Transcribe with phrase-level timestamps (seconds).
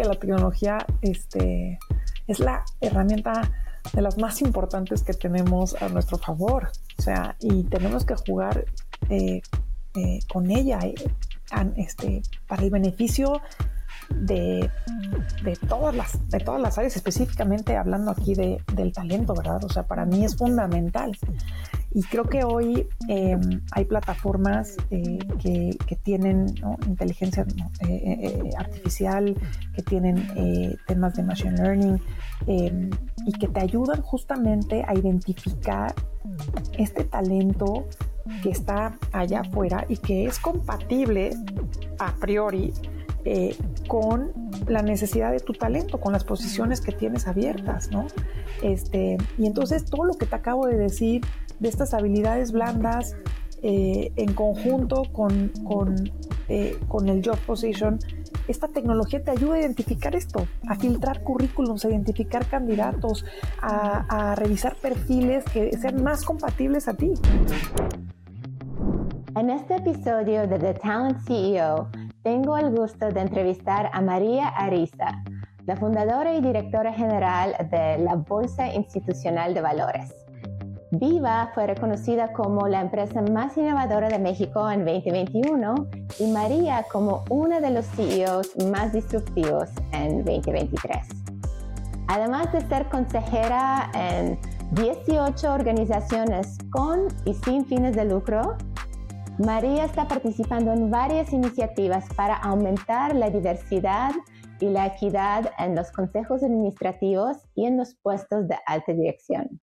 [0.00, 1.78] que la tecnología este,
[2.26, 3.50] es la herramienta
[3.92, 6.70] de las más importantes que tenemos a nuestro favor.
[6.98, 8.64] O sea, y tenemos que jugar
[9.10, 9.42] eh,
[9.94, 10.94] eh, con ella eh,
[11.76, 13.42] este, para el beneficio
[14.14, 14.70] de,
[15.68, 19.64] todas las, de todas las áreas, específicamente hablando aquí del talento, ¿verdad?
[19.64, 21.16] O sea, para mí es fundamental.
[21.92, 26.54] Y creo que hoy em, hay plataformas eh, que, tienen
[26.86, 27.44] inteligencia
[28.56, 29.36] artificial,
[29.74, 32.00] que tienen temas de machine learning
[32.46, 32.90] em,
[33.26, 35.94] y que te ayudan justamente a identificar
[36.78, 37.86] este talento
[38.42, 41.32] que está allá afuera y que es compatible
[41.98, 42.72] a priori
[43.24, 43.56] eh,
[43.86, 44.32] con
[44.66, 48.06] la necesidad de tu talento, con las posiciones que tienes abiertas, ¿no?
[48.62, 51.22] Este, y entonces todo lo que te acabo de decir
[51.58, 53.16] de estas habilidades blandas
[53.62, 56.10] eh, en conjunto con, con,
[56.48, 57.98] eh, con el job position,
[58.48, 63.24] esta tecnología te ayuda a identificar esto, a filtrar currículums, a identificar candidatos,
[63.60, 67.12] a, a revisar perfiles que sean más compatibles a ti.
[69.36, 71.88] En este episodio de The Talent CEO,
[72.22, 75.22] tengo el gusto de entrevistar a María Ariza,
[75.66, 80.14] la fundadora y directora general de la Bolsa Institucional de Valores.
[80.92, 85.86] Viva fue reconocida como la empresa más innovadora de México en 2021
[86.18, 91.06] y María como una de los CEOs más disruptivos en 2023.
[92.08, 94.36] Además de ser consejera en
[94.72, 98.56] 18 organizaciones con y sin fines de lucro,
[99.40, 104.12] María está participando en varias iniciativas para aumentar la diversidad
[104.60, 109.62] y la equidad en los consejos administrativos y en los puestos de alta dirección.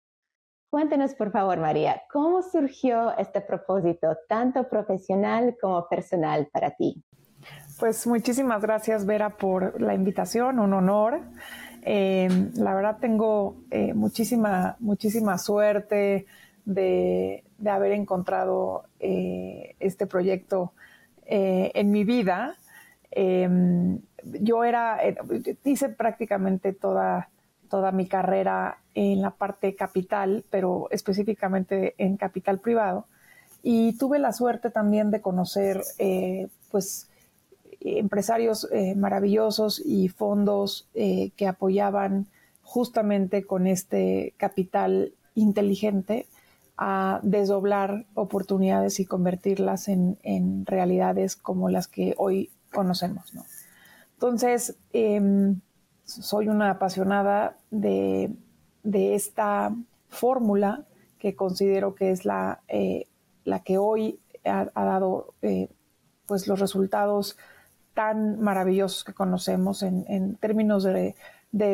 [0.69, 7.03] Cuéntenos, por favor, María, ¿cómo surgió este propósito, tanto profesional como personal para ti?
[7.77, 11.19] Pues muchísimas gracias, Vera, por la invitación, un honor.
[11.81, 16.27] Eh, la verdad tengo eh, muchísima, muchísima suerte
[16.65, 20.73] de, haber encontrado eh, este proyecto
[21.25, 22.55] eh, en mi vida.
[23.11, 25.15] Em, yo era, eh,
[25.63, 27.29] hice prácticamente toda,
[27.69, 33.05] toda mi carrera en la parte capital, pero específicamente en capital privado.
[33.63, 35.81] Y tuve la suerte también de conocer,
[36.69, 37.09] pues,
[37.81, 42.27] empresarios maravillosos y fondos que apoyaban
[42.61, 46.27] justamente con este capital inteligente
[46.77, 53.31] a desdoblar oportunidades y convertirlas en, realidades como las que hoy conocemos.
[54.13, 55.61] Entonces, em,
[56.03, 58.35] soy una apasionada de,
[58.83, 59.75] esta
[60.09, 60.85] fórmula
[61.17, 63.07] que considero que es la, eh,
[63.63, 65.69] que hoy ha, dado eh,
[66.27, 67.37] pues los resultados
[67.95, 71.15] tan maravillosos que conocemos en, términos de,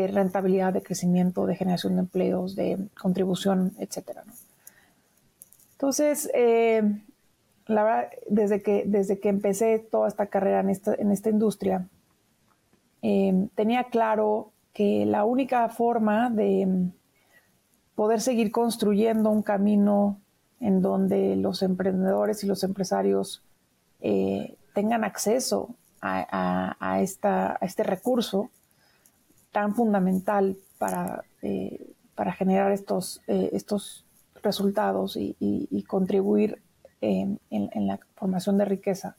[0.07, 4.23] rentabilidad, de crecimiento, de generación de empleos, de contribución, etcétera.
[5.81, 6.83] Entonces, eh,
[7.65, 11.87] la verdad, desde que, desde que empecé toda esta carrera en esta, en esta industria,
[13.01, 16.91] eh, tenía claro que la única forma de
[17.95, 20.19] poder seguir construyendo un camino
[20.59, 23.41] en donde los emprendedores y los empresarios
[24.01, 28.51] eh, tengan acceso a, esta, a, este recurso
[29.51, 31.23] tan fundamental para,
[32.13, 34.05] para generar estos, estos
[34.43, 36.61] resultados y, contribuir
[37.01, 37.39] en,
[37.87, 39.15] la formación de riqueza,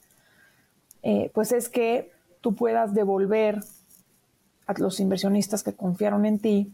[1.03, 3.61] eh, pues es que tú puedas devolver
[4.67, 6.73] a los inversionistas que confiaron en ti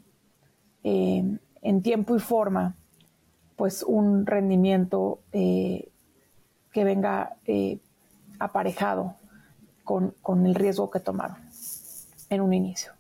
[0.85, 2.77] eh, en tiempo y forma,
[3.57, 5.89] pues un rendimiento eh,
[6.73, 7.37] que venga
[8.39, 9.17] aparejado
[9.83, 11.39] con, con, el riesgo que tomaron
[12.31, 12.93] en un inicio.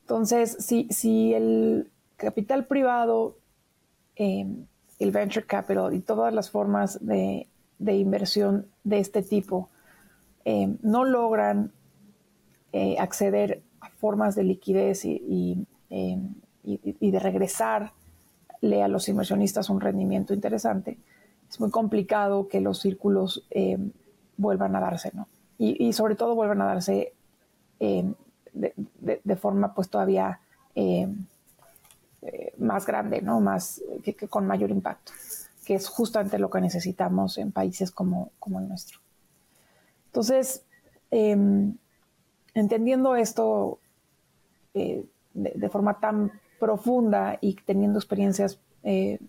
[0.00, 3.37] Entonces, si, si el capital privado
[4.20, 4.66] Em,
[4.98, 7.46] el venture capital y todas las formas de,
[7.78, 9.70] inversión de este tipo
[10.44, 11.70] em, no logran
[12.72, 16.34] eh, acceder a formas de liquidez em, y,
[16.64, 20.98] y, de regresarle a los inversionistas un rendimiento interesante,
[21.48, 23.46] es muy complicado que los círculos
[24.36, 25.28] vuelvan a darse, ¿no?
[25.58, 27.12] Y, sobre todo vuelvan a darse
[27.78, 28.14] de,
[28.52, 30.40] de, forma pues todavía
[32.22, 33.40] eh, más grande, ¿no?
[33.40, 35.12] Más, que, con mayor impacto,
[35.64, 38.98] que es justamente lo que necesitamos en países como, como el nuestro.
[40.06, 40.64] Entonces,
[41.12, 41.76] em,
[42.54, 43.78] entendiendo esto
[44.74, 49.20] eh, de, forma tan profunda y teniendo experiencias eh,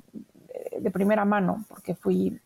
[0.80, 2.40] de primera mano, porque fui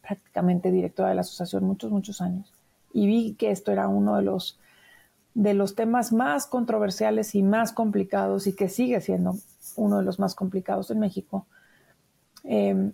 [0.00, 2.52] prácticamente directora de la asociación muchos, muchos años,
[2.92, 4.60] y vi que esto era uno de los
[5.34, 9.36] de los temas más controversiales y más complicados y que sigue siendo
[9.76, 11.46] uno de los más complicados en México.
[12.44, 12.92] Em,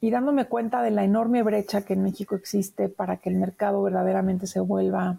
[0.00, 3.82] y dándome cuenta de la enorme brecha que en México existe para que el mercado
[3.82, 5.18] verdaderamente se vuelva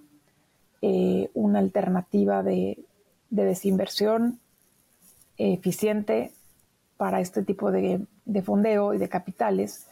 [0.81, 2.83] eh, una alternativa de,
[3.29, 4.39] desinversión
[5.37, 6.31] eficiente
[6.95, 9.87] para este tipo de, de fondeo y de capitales,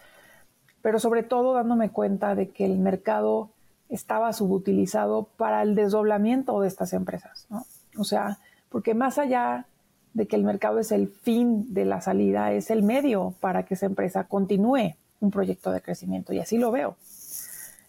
[0.81, 3.49] pero sobre todo dándome cuenta de que el mercado
[3.89, 7.47] estaba subutilizado para el desdoblamiento de estas empresas.
[7.49, 7.65] ¿no?
[7.97, 8.39] O sea,
[8.69, 9.67] porque más allá
[10.13, 13.73] de que el mercado es el fin de la salida, es el medio para que
[13.73, 16.95] esa empresa continúe un proyecto de crecimiento y así lo veo.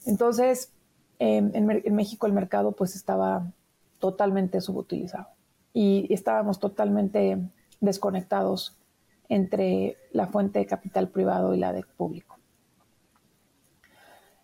[0.06, 0.70] Entonces,
[1.18, 3.46] en, en, México el mercado pues estaba
[3.98, 5.28] totalmente subutilizado
[5.72, 7.38] y estábamos totalmente
[7.80, 8.76] desconectados
[9.28, 12.35] entre la fuente de capital privado y la de público.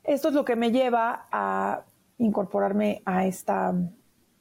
[0.05, 1.85] Esto es lo que me lleva a
[2.19, 3.73] incorporarme a esta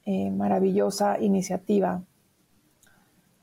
[0.06, 2.02] eh, maravillosa iniciativa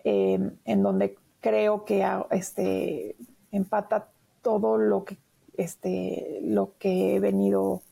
[0.03, 3.17] em, en donde creo que este,
[3.53, 4.09] empata
[4.43, 5.19] todo lo que,
[5.57, 7.83] este, lo que he venido,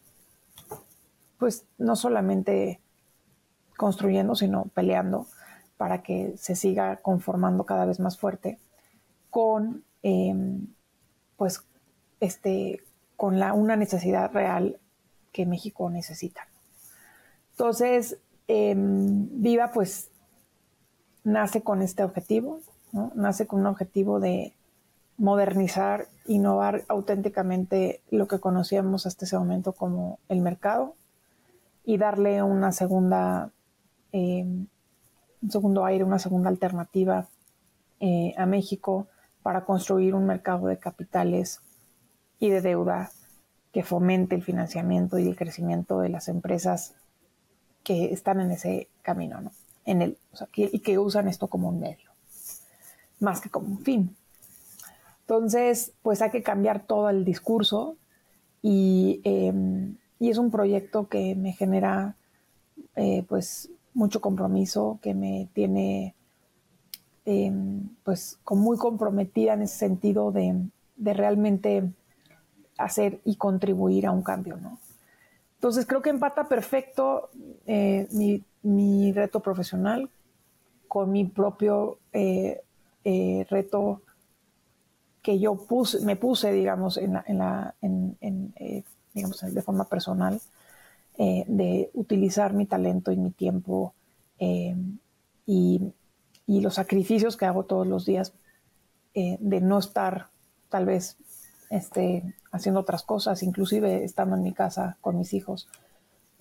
[1.38, 2.80] pues no solamente
[3.76, 5.26] construyendo, sino peleando
[5.76, 8.58] para que se siga conformando cada vez más fuerte
[9.30, 10.66] con, em,
[11.36, 11.62] pues,
[12.18, 12.82] este,
[13.16, 14.78] con la, una necesidad real
[15.32, 16.48] que México necesita.
[17.52, 18.18] Entonces,
[18.48, 20.10] em, Viva pues
[21.24, 22.60] nace con este objetivo,
[23.14, 24.54] nace con un objetivo de
[25.18, 30.94] modernizar, innovar auténticamente lo que conocíamos hasta ese momento como el mercado
[31.84, 33.50] y darle una segunda,
[34.12, 34.66] em,
[35.42, 37.28] un segundo aire, una segunda alternativa
[38.00, 39.06] eh, a México
[39.42, 41.60] para construir un mercado de capitales
[42.38, 43.10] y de deuda
[43.72, 46.94] que fomente el financiamiento y el crecimiento de las empresas
[47.82, 49.52] que están en ese camino, ¿no?
[49.84, 50.18] En el,
[50.56, 52.10] y que usan esto como un medio,
[53.20, 54.16] más que como un fin.
[55.20, 57.96] Entonces, pues hay que cambiar todo el discurso
[58.62, 62.16] y, em, y es un proyecto que me genera,
[62.96, 66.14] eh, pues, mucho compromiso, que me tiene,
[67.24, 70.60] em, pues, muy comprometida en ese sentido de,
[70.96, 71.92] de realmente
[72.78, 74.78] hacer y contribuir a un cambio, ¿no?
[75.56, 77.30] Entonces creo que empata perfecto
[77.66, 80.10] eh, mi, reto profesional
[80.86, 82.62] con mi propio eh,
[83.04, 84.02] eh, reto
[85.22, 85.66] que yo
[86.02, 87.22] me puse, digamos, de
[89.64, 90.40] forma personal,
[91.18, 93.94] de utilizar mi talento y mi tiempo
[94.38, 95.80] y,
[96.46, 98.34] y, los sacrificios que hago todos los días
[99.14, 100.28] de no estar
[100.68, 101.16] tal vez
[101.70, 105.68] este, haciendo otras cosas, inclusive estando en mi casa con mis hijos,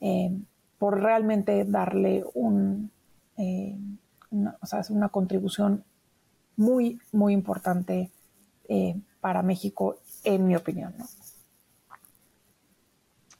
[0.01, 0.31] eh,
[0.77, 2.91] por realmente darle un,
[3.37, 3.77] eh,
[4.31, 4.57] una,
[4.89, 5.83] una contribución
[6.57, 8.11] muy, muy importante
[8.67, 10.93] eh, para México, en mi opinión.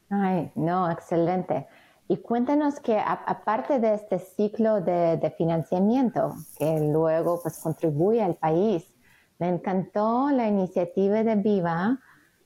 [0.10, 1.68] Ay, no, excelente.
[2.08, 8.36] Y cuéntanos que aparte de este ciclo de, de, financiamiento que luego pues contribuye al
[8.36, 8.86] país,
[9.40, 12.00] me encantó la iniciativa de Viva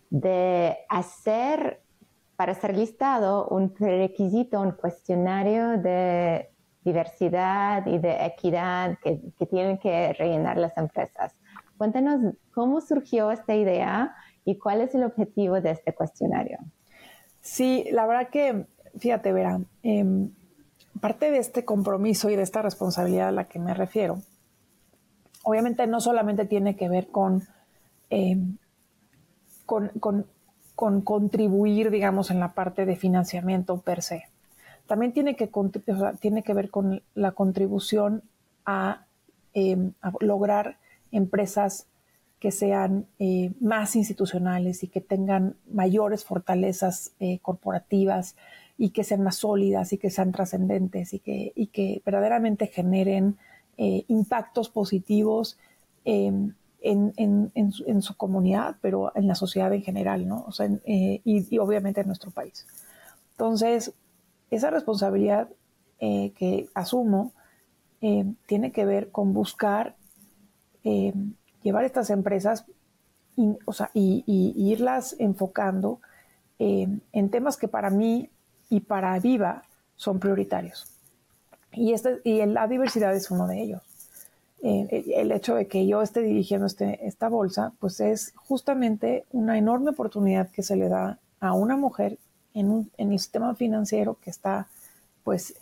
[0.10, 1.82] de hacer,
[2.36, 6.50] para ser listado, un prerequisito, un cuestionario de
[6.84, 11.36] diversidad y de equidad que, tienen que rellenar las empresas.
[11.78, 16.60] Cuéntanos cómo surgió esta idea y cuál es el objetivo de este cuestionario.
[17.42, 18.66] Sí, la verdad que,
[18.98, 20.32] fíjate, Vera, em,
[21.00, 24.18] parte de este compromiso y de esta responsabilidad a la que me refiero
[25.44, 27.10] obviamente no solamente tiene que ver
[28.10, 28.38] eh,
[29.70, 30.26] con,
[30.76, 34.24] con, contribuir, digamos, en la parte de financiamiento per se.
[34.88, 35.52] También tiene que,
[36.20, 38.24] tiene que ver con la contribución
[38.66, 39.06] a,
[39.54, 40.80] em, lograr
[41.12, 41.86] empresas
[42.40, 48.36] que sean eh, más institucionales y que tengan mayores fortalezas eh, corporativas
[48.78, 53.38] y que sean más sólidas y que sean trascendentes y que, y que verdaderamente generen
[53.78, 55.60] eh, impactos positivos
[56.06, 60.44] em, en, su, comunidad, pero en la sociedad en general, ¿no?
[60.48, 62.66] O sea, eh, y, obviamente en nuestro país.
[63.32, 63.94] Entonces,
[64.50, 65.50] esa responsabilidad
[66.00, 67.34] eh, que asumo
[68.46, 69.98] tiene que ver con buscar
[71.62, 72.66] llevar estas empresas
[73.66, 74.24] o sea, y,
[74.56, 76.00] irlas enfocando
[76.60, 78.30] en temas que para mí
[78.70, 79.64] y para Viva
[79.96, 80.88] son prioritarios.
[81.72, 83.82] Y, este, y la diversidad es uno de ellos.
[84.62, 89.58] Eh, el hecho de que yo esté dirigiendo este, esta bolsa, pues es justamente una
[89.58, 92.18] enorme oportunidad que se le da a una mujer
[92.54, 94.68] en, un, en el sistema financiero que está
[95.24, 95.56] pues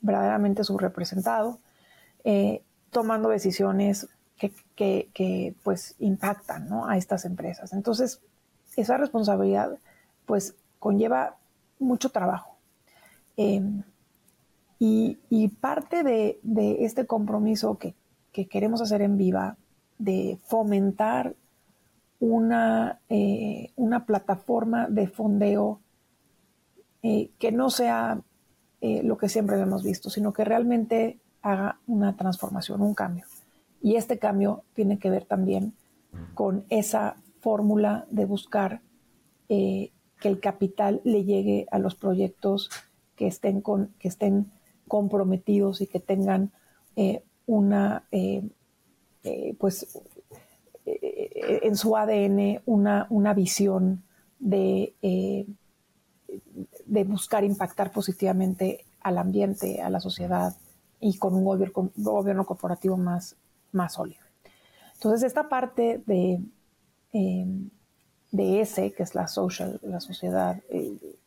[0.00, 1.58] verdaderamente subrepresentado,
[2.90, 7.72] tomando decisiones que, pues impactan a estas empresas.
[7.72, 8.20] Entonces,
[8.76, 9.78] esa responsabilidad
[10.26, 11.36] pues conlleva
[11.78, 12.56] mucho trabajo.
[14.78, 16.38] Y, parte de,
[16.84, 17.94] este compromiso que,
[18.48, 19.56] queremos hacer en Viva,
[19.98, 21.34] de fomentar
[22.20, 25.80] una, eh, una plataforma de fondeo
[27.02, 28.20] eh, que no sea
[28.82, 33.24] eh, lo que siempre hemos visto, sino que realmente haga una transformación, un cambio.
[33.80, 35.72] Y este cambio tiene que ver también
[36.34, 38.80] con esa fórmula de buscar
[39.48, 39.92] que
[40.22, 42.70] el capital le llegue a los proyectos
[43.14, 44.50] que estén, con, que estén
[44.88, 46.52] comprometidos y que tengan
[46.94, 48.42] eh, una, eh,
[49.22, 50.00] eh, pues,
[50.84, 54.04] en su ADN una, una visión
[54.38, 54.94] de,
[56.86, 60.56] de buscar impactar positivamente al ambiente, a la sociedad
[61.00, 63.36] y con un gobierno, corporativo más,
[63.72, 64.24] más sólido.
[64.94, 66.40] Entonces, esta parte de,
[68.30, 70.62] de ese, que es la social, la sociedad,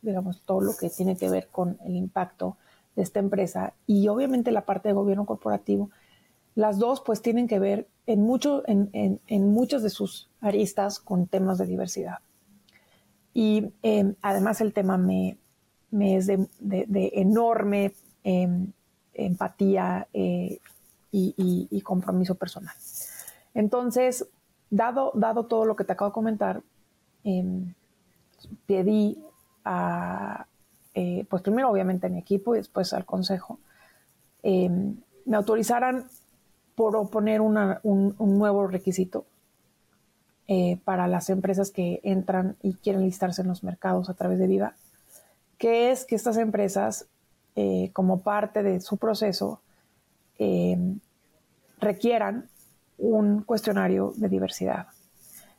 [0.01, 2.55] digamos, todo lo que tiene que ver con el impacto,
[2.99, 5.89] de esta empresa y obviamente la parte de gobierno corporativo,
[6.53, 8.89] las dos pues tienen que ver en, mucho, en,
[9.25, 12.17] en, muchos de sus aristas con temas de diversidad.
[13.33, 15.37] Y em, además el tema me,
[15.91, 17.93] me es de, de, enorme
[18.25, 18.73] em,
[19.13, 20.59] empatía eh,
[21.09, 21.33] y,
[21.71, 22.75] y, compromiso personal.
[23.53, 24.27] Entonces,
[24.69, 26.63] dado, dado todo lo que te acabo de comentar,
[27.23, 27.73] em,
[28.65, 29.23] pedí
[29.63, 30.48] a,
[31.01, 33.57] eh, pues primero obviamente a mi equipo y después al consejo,
[34.43, 34.69] eh,
[35.23, 36.09] me autorizaran
[36.75, 39.25] por oponer un, nuevo requisito
[40.49, 44.47] eh, para las empresas que entran y quieren listarse en los mercados a través de
[44.47, 44.75] Viva,
[45.57, 47.07] que es que estas empresas,
[47.91, 49.59] como parte de su proceso,
[51.79, 52.47] requieran
[52.97, 54.87] un cuestionario de diversidad,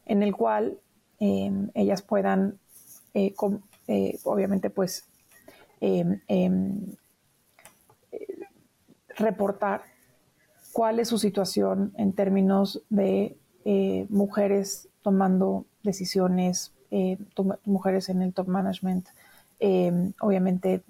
[0.07, 0.79] en el cual
[1.19, 2.59] ellas puedan,
[4.25, 5.10] obviamente, pues
[9.17, 9.83] reportar
[10.73, 17.19] cuál es su situación en términos de eh, mujeres tomando decisiones, eh,
[17.65, 19.09] mujeres en el top management,
[19.59, 20.83] em, obviamente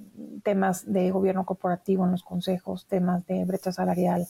[0.43, 4.27] temas de gobierno corporativo en los consejos, temas de brecha salarial,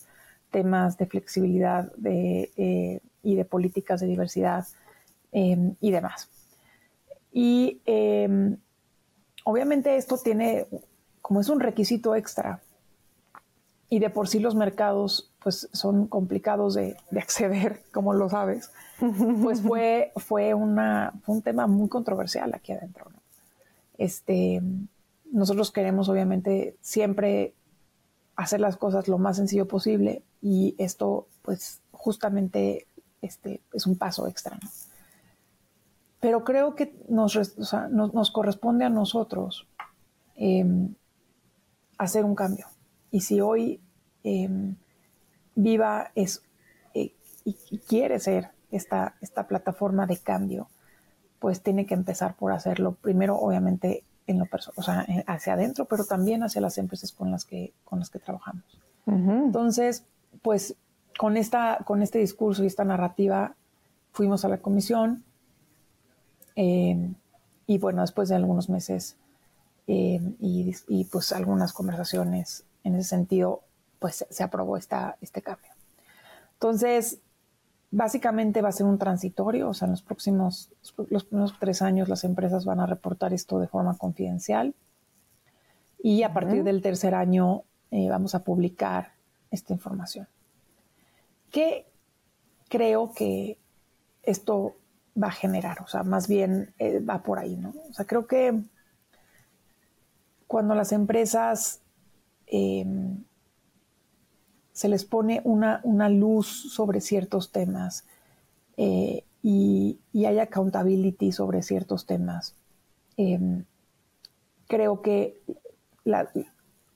[0.50, 4.67] temas de flexibilidad eh, y de políticas de diversidad
[5.33, 6.29] y demás.
[7.33, 7.81] Y
[9.50, 10.66] obviamente esto tiene,
[11.23, 12.61] como es un requisito extra,
[13.88, 18.71] y de por sí los mercados pues son complicados de, acceder, como lo sabes,
[19.42, 23.11] pues fue, fue, una, un tema muy controversial aquí adentro.
[23.99, 24.62] Este,
[25.30, 27.54] nosotros queremos obviamente siempre
[28.37, 32.87] hacer las cosas lo más sencillo posible y esto pues justamente
[33.21, 34.59] este, es un paso extra.
[36.20, 37.38] Pero creo que nos,
[37.90, 39.66] nos, corresponde a nosotros
[40.36, 40.94] em,
[41.96, 42.66] hacer un cambio.
[43.10, 43.80] Y si hoy
[44.22, 44.76] em,
[45.54, 46.42] Viva es
[46.94, 50.68] eh, y, quiere ser esta, esta plataforma de cambio,
[51.38, 54.46] pues tiene que empezar por hacerlo primero, obviamente, en lo
[54.76, 58.18] o sea, hacia adentro, pero también hacia las empresas con las que, con las que
[58.18, 58.64] trabajamos.
[59.06, 60.04] Entonces,
[60.42, 60.76] pues
[61.18, 63.56] con, esta, con este discurso y esta narrativa
[64.12, 65.24] fuimos a la comisión,
[66.57, 67.11] eh,
[67.66, 69.16] y bueno, después de algunos meses
[69.87, 73.62] eh, y, pues algunas conversaciones en ese sentido,
[73.99, 75.71] pues se aprobó esta, este cambio.
[76.54, 77.19] Entonces,
[77.90, 80.71] básicamente va a ser un transitorio, o sea, en los próximos,
[81.09, 84.75] los primeros tres años las empresas van a reportar esto de forma confidencial
[86.02, 89.12] y a partir del tercer año eh, vamos a publicar
[89.50, 90.28] esta información.
[91.50, 91.87] Que
[92.69, 93.59] creo que
[94.23, 94.76] esto
[95.20, 97.74] va a generar, o sea, más bien eh, va por ahí, ¿no?
[97.90, 98.60] O sea, creo que
[100.46, 101.80] cuando las empresas
[102.46, 103.22] em,
[104.72, 108.04] se les pone una, una, luz sobre ciertos temas
[108.76, 112.54] eh, y, hay accountability sobre ciertos temas,
[113.16, 113.64] em,
[114.68, 115.40] creo que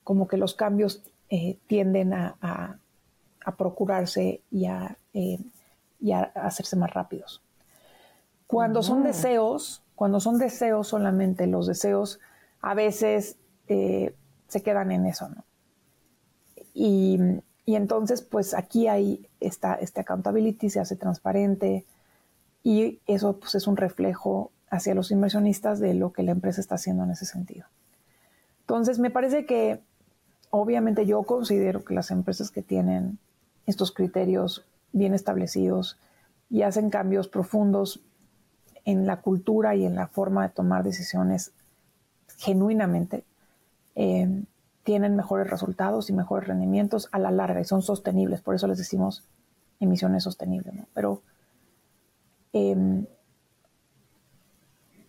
[0.03, 2.79] como que los cambios eh, tienden a,
[3.59, 7.44] procurarse y a, y a hacerse más rápidos.
[8.55, 12.21] Cuando son deseos, cuando son deseos solamente, los deseos
[12.61, 14.15] a veces eh,
[14.47, 15.45] se quedan en eso, ¿no?
[16.73, 17.19] Y,
[17.67, 21.85] entonces, pues aquí hay esta, este accountability, se hace transparente
[22.63, 26.77] y eso pues, es un reflejo hacia los inversionistas de lo que la empresa está
[26.77, 27.67] haciendo en ese sentido.
[28.61, 29.81] Entonces, me parece que
[30.51, 33.19] obviamente yo considero que las empresas que tienen
[33.67, 35.99] estos criterios bien establecidos
[36.51, 38.01] y hacen cambios profundos
[38.85, 41.53] en la cultura y en la forma de tomar decisiones
[42.37, 43.25] genuinamente,
[43.95, 44.43] eh,
[44.83, 48.43] tienen mejores resultados y mejores rendimientos a la larga y son sostenibles.
[48.43, 49.25] Por eso les decimos
[49.81, 50.75] emisiones sostenibles.
[50.93, 51.23] Pero
[52.53, 53.07] em,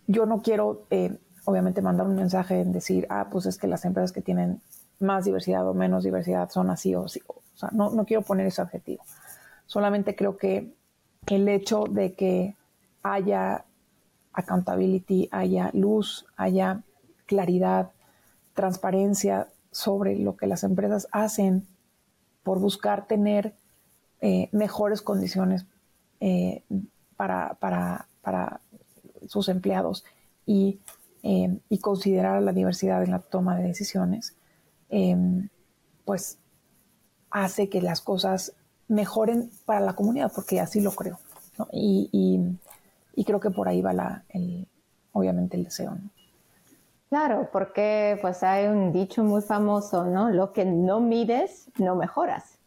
[0.06, 3.84] yo no quiero, eh, obviamente, mandar un mensaje en decir, ah, pues es que las
[3.84, 4.62] empresas que tienen
[4.98, 7.20] más diversidad o menos diversidad son así o así.
[7.28, 9.04] O sea, no, no quiero poner ese objetivo.
[9.66, 10.74] Solamente creo que
[11.26, 12.56] el hecho de que
[13.02, 13.65] haya
[14.36, 16.82] accountability, haya luz, haya
[17.26, 17.90] claridad,
[18.54, 21.66] transparencia sobre lo que las empresas hacen
[22.44, 23.56] por buscar tener
[24.20, 25.66] eh, mejores condiciones
[26.20, 26.62] eh,
[27.16, 28.60] para, para, para,
[29.26, 30.04] sus empleados
[30.46, 30.78] y,
[31.24, 34.36] eh, y, considerar la diversidad en la toma de decisiones,
[36.04, 36.38] pues
[37.30, 38.52] hace que las cosas
[38.86, 41.18] mejoren para la comunidad, porque así lo creo.
[41.72, 42.38] Y,
[43.24, 44.68] creo que por ahí va la, el,
[45.12, 45.96] obviamente el deseo.
[47.08, 50.30] Claro, porque pues hay un dicho muy famoso, ¿no?
[50.30, 52.58] Lo que no mides, no mejoras.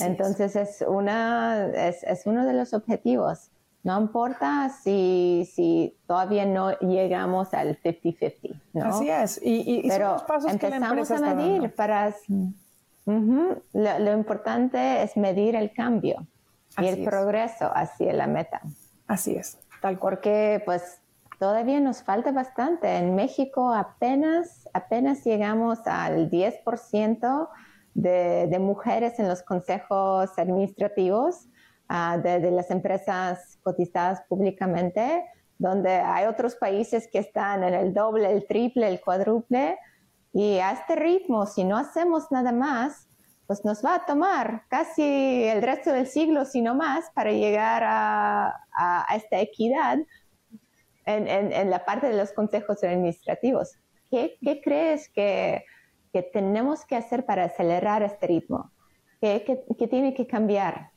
[0.00, 0.84] Entonces es.
[0.86, 3.50] una, es, es, uno de los objetivos.
[3.84, 8.86] No importa si, si todavía no llegamos al 50-50, ¿no?
[8.86, 9.40] Así es.
[9.42, 10.16] Y, y, Pero
[10.48, 12.12] empezamos a medir para...
[13.04, 16.26] lo, importante es medir el cambio
[16.78, 18.60] y el progreso hacia la meta.
[19.06, 19.98] Así es, tal.
[19.98, 21.00] Porque pues
[21.38, 22.96] todavía nos falta bastante.
[22.96, 27.48] En México apenas, apenas llegamos al 10%
[27.94, 31.46] de, de, mujeres en los consejos administrativos
[31.88, 35.24] uh, de, de, las empresas cotizadas públicamente,
[35.58, 39.78] donde hay otros países que están en el doble, el triple, el cuádruple.
[40.32, 43.05] Y a este ritmo, si no hacemos nada más,
[43.46, 47.82] pues nos va a tomar casi el resto del siglo, si no más, para llegar
[47.84, 49.98] a, a, esta equidad
[51.04, 53.76] en, en, la parte de los consejos administrativos.
[54.10, 55.64] ¿Qué, qué crees que,
[56.12, 58.72] que, tenemos que hacer para acelerar este ritmo?
[59.20, 60.90] ¿Qué, qué, tiene que cambiar?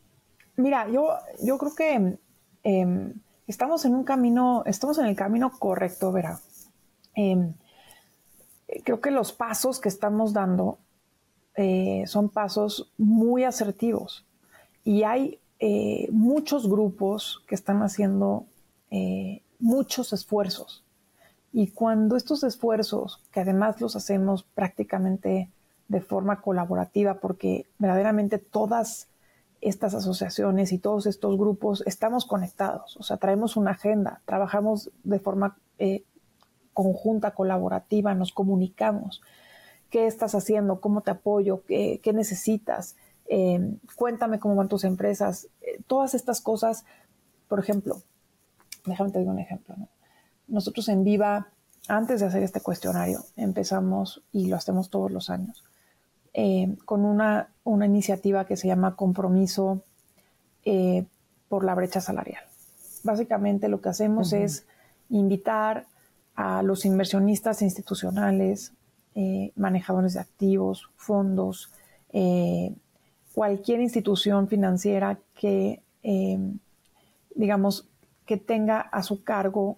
[0.55, 1.09] Mira, yo,
[1.43, 2.17] yo creo que
[2.63, 3.13] eh,
[3.45, 6.39] estamos en un camino, estamos en el camino correcto, Vera.
[7.15, 7.53] Eh,
[8.83, 10.79] creo que los pasos que estamos dando
[11.55, 14.25] eh, son pasos muy asertivos
[14.83, 18.45] y hay eh, muchos grupos que están haciendo
[18.91, 20.85] eh, muchos esfuerzos.
[21.51, 25.49] Y cuando estos esfuerzos, que además los hacemos prácticamente
[25.87, 29.09] de forma colaborativa, porque verdaderamente todas
[29.59, 35.19] estas asociaciones y todos estos grupos estamos conectados, o sea, traemos una agenda, trabajamos de
[35.19, 35.57] forma
[36.73, 39.21] conjunta, colaborativa, nos comunicamos.
[39.89, 40.81] ¿Qué estás haciendo?
[40.81, 41.63] ¿Cómo te apoyo?
[41.65, 42.95] ¿Qué, qué necesitas?
[43.27, 45.47] Eh, cuéntame cómo van tus empresas.
[45.61, 46.85] Eh, todas estas cosas,
[47.47, 48.01] por ejemplo,
[48.85, 49.75] déjame te digo un ejemplo.
[50.47, 51.49] Nosotros en Viva,
[51.87, 55.63] antes de hacer este cuestionario, empezamos, y lo hacemos todos los años,
[56.33, 59.83] eh, con una, una, iniciativa que se llama Compromiso
[60.65, 61.05] eh,
[61.47, 62.43] por la Brecha Salarial.
[63.03, 64.65] Básicamente lo que hacemos es
[65.09, 65.87] invitar
[66.35, 68.73] a los inversionistas institucionales,
[69.15, 71.71] eh, manejadores de activos, fondos,
[73.33, 75.81] cualquier institución financiera que,
[77.35, 77.87] digamos,
[78.25, 79.77] que tenga a su cargo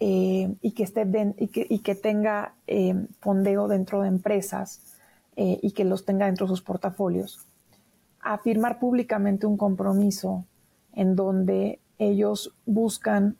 [0.00, 1.04] eh, y, que esté
[1.38, 4.94] y, que, y, que, tenga eh, fondeo dentro de empresas
[5.34, 7.48] eh, y que los tenga dentro de sus portafolios,
[8.20, 10.44] a firmar públicamente un compromiso
[10.92, 13.38] en donde ellos buscan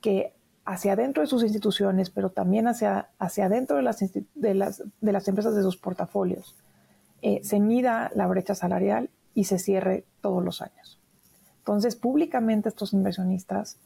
[0.00, 0.34] que
[0.70, 3.98] hacia adentro de sus instituciones, pero también hacia, hacia adentro de las,
[4.34, 6.56] de, las, de las empresas de sus portafolios,
[7.42, 10.98] se mida la brecha salarial y se cierre todos los años.
[11.68, 13.78] Entonces, públicamente estos inversionistas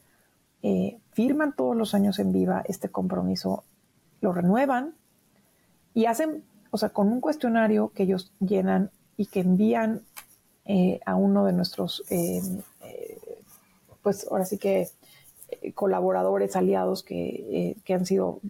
[0.62, 3.64] eh, firman todos los años en viva este compromiso,
[4.20, 4.94] lo renuevan
[5.92, 10.02] y hacen, o sea, con un cuestionario que ellos llenan y que envían
[10.64, 12.40] eh, a uno de nuestros, eh,
[14.02, 14.88] pues ahora sí que
[15.74, 18.40] colaboradores, aliados que, que han sido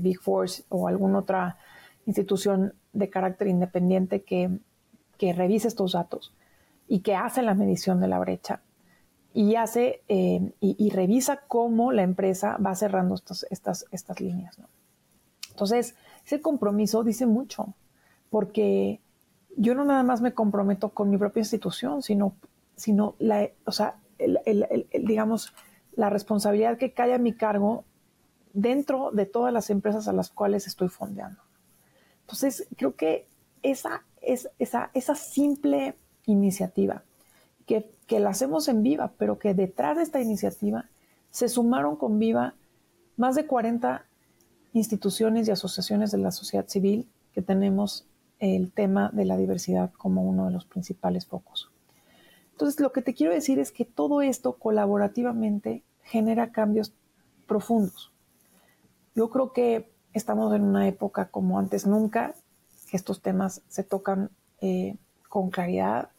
[0.00, 1.58] Big Force o alguna otra
[2.06, 4.50] institución de carácter independiente que,
[5.18, 6.32] que revise estos datos
[6.88, 8.60] y que hace la medición de la brecha
[9.34, 14.56] y hace eh, y, revisa cómo la empresa va cerrando estas, estas líneas.
[15.50, 17.74] Entonces, ese compromiso dice mucho,
[18.30, 19.00] porque
[19.56, 22.36] yo no nada más me comprometo con mi propia institución, sino,
[22.76, 23.96] sino la, o sea,
[25.02, 25.54] digamos,
[25.96, 27.84] la responsabilidad que cae a mi cargo
[28.52, 31.40] dentro de todas las empresas a las cuales estoy fondeando.
[32.22, 33.26] Entonces, creo que
[33.62, 35.96] esa, es, esa, esa simple
[36.26, 37.02] iniciativa,
[37.66, 40.86] que, que la hacemos en Viva, pero que detrás de esta iniciativa
[41.30, 42.54] se sumaron con Viva
[43.16, 44.04] más de 40
[44.72, 48.06] instituciones y asociaciones de la sociedad civil que tenemos
[48.38, 51.70] el tema de la diversidad como uno de los principales focos.
[52.54, 56.94] Entonces, lo que te quiero decir es que todo esto colaborativamente genera cambios
[57.48, 58.12] profundos.
[59.16, 62.36] Yo creo que estamos en una época como antes nunca,
[62.88, 64.96] que estos temas se tocan eh,
[65.28, 66.10] con claridad,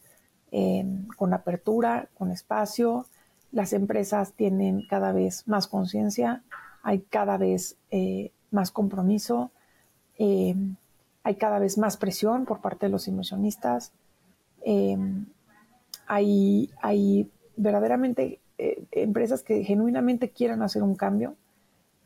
[1.16, 3.06] con apertura, con espacio.
[3.50, 6.44] Las empresas tienen cada vez más conciencia,
[6.82, 9.52] hay cada vez eh, más compromiso,
[10.18, 10.54] eh,
[11.22, 13.92] hay cada vez más presión por parte de los inversionistas,
[16.06, 21.36] hay, hay verdaderamente empresas que genuinamente quieran hacer un cambio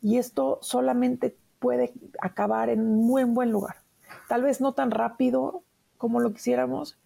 [0.01, 3.77] y esto solamente puede acabar en un muy buen lugar.
[4.27, 5.63] Tal vez no tan rápido
[5.97, 6.97] como lo quisiéramos,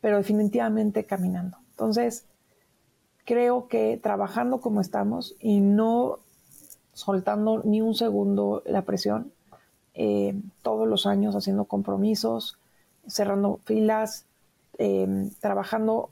[0.00, 1.58] pero definitivamente caminando.
[1.70, 2.26] Entonces,
[3.24, 6.18] creo que trabajando como estamos y no
[6.92, 9.32] soltando ni un segundo la presión,
[9.94, 12.58] eh, todos los años haciendo compromisos,
[13.06, 14.26] cerrando filas,
[14.78, 16.10] eh, trabajando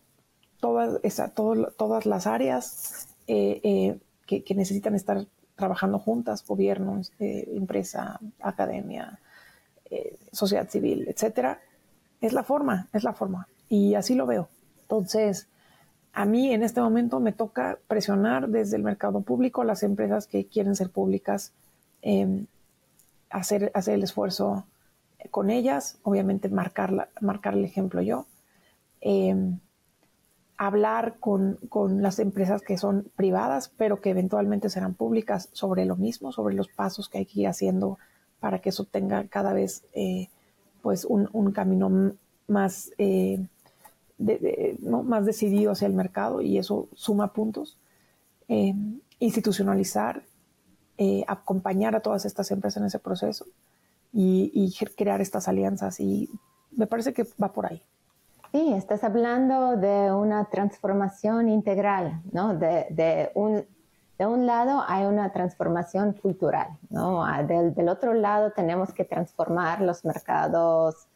[0.64, 9.20] todas, todas las áreas eh, que, que, necesitan estar trabajando juntas, gobierno, este, empresa, academia,
[9.90, 11.60] eh, sociedad civil, etcétera,
[12.22, 13.46] es la forma, es la forma.
[13.68, 14.48] Y así lo veo.
[14.80, 15.48] Entonces,
[16.14, 20.46] a mí en este momento me toca presionar desde el mercado público las empresas que
[20.46, 21.52] quieren ser públicas,
[22.00, 22.46] em,
[23.28, 24.64] hacer, hacer el esfuerzo
[25.30, 28.26] con ellas, obviamente marcar, marcar el ejemplo yo.
[29.02, 29.58] Em,
[30.56, 31.58] hablar con,
[32.00, 36.68] las empresas que son privadas, pero que eventualmente serán públicas sobre lo mismo, sobre los
[36.68, 37.98] pasos que hay que ir haciendo
[38.40, 40.28] para que eso tenga cada vez eh,
[40.82, 42.14] pues un, camino
[42.46, 43.44] más, eh,
[44.18, 47.78] más decidido hacia el mercado y eso suma puntos.
[48.48, 48.74] Eh,
[49.18, 50.22] institucionalizar,
[51.26, 53.46] acompañar a todas estas empresas en ese proceso
[54.12, 56.28] y crear estas alianzas y
[56.70, 57.82] me parece que va por ahí.
[58.54, 62.54] Sí, estás hablando de una transformación integral, ¿no?
[62.54, 63.66] De, un,
[64.16, 67.24] de un lado hay una transformación cultural, ¿no?
[67.26, 71.08] Ah, del, del, otro lado tenemos que transformar los mercados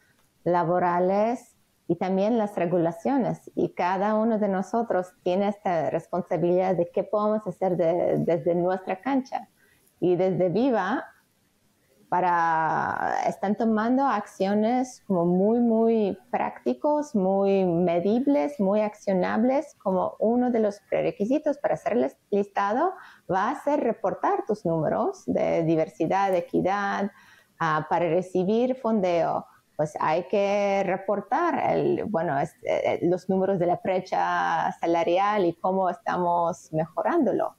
[0.43, 1.55] laborales
[1.87, 3.49] y también las regulaciones.
[3.55, 9.47] Y cada uno de nosotros tiene esta responsabilidad de qué podemos hacer desde nuestra cancha.
[10.01, 11.05] Y desde Viva
[12.09, 20.59] para, están tomando acciones como muy, muy prácticos, muy medibles, muy accionables, como uno de
[20.59, 22.93] los prerequisitos para ser listado
[23.31, 27.11] va a ser reportar tus números de diversidad, de equidad,
[27.59, 29.45] ah, para recibir fondeo.
[29.77, 35.89] Pues hay que reportar el, bueno, eh, los números de la brecha salarial y cómo
[35.89, 37.55] estamos mejorándolo.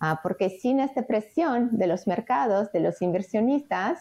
[0.00, 3.98] Ah, porque sin esta presión de los mercados, de los inversionistas,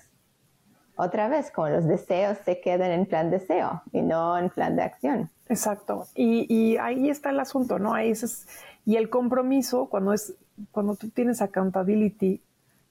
[0.95, 4.83] otra vez, como los deseos se quedan en plan deseo y no en plan de
[4.83, 5.29] acción.
[5.47, 6.07] Exacto.
[6.15, 7.93] Y, ahí está el asunto, ¿no?
[7.93, 8.47] Ahí es,
[8.85, 10.33] y el compromiso, cuando, es,
[10.71, 12.41] cuando tú tienes accountability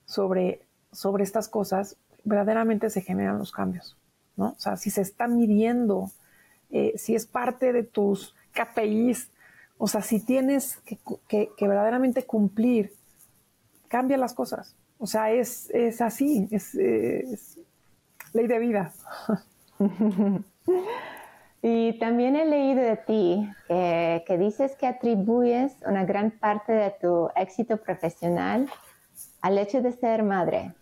[0.05, 3.97] sobre, sobre estas cosas, verdaderamente se generan los cambios,
[4.37, 4.49] ¿no?
[4.51, 6.11] O sea, si se está midiendo,
[6.71, 9.31] eh, si es parte de tus KPIs,
[9.79, 10.79] o sea, si tienes
[11.29, 12.93] que, verdaderamente cumplir,
[13.89, 14.75] cambia las cosas.
[14.99, 16.75] O sea, es, es así, es,
[18.33, 18.93] ley de vida.
[21.63, 27.29] y también he leído de ti que dices que atribuyes una gran parte de tu
[27.37, 28.69] éxito profesional
[29.41, 30.75] al hecho de ser madre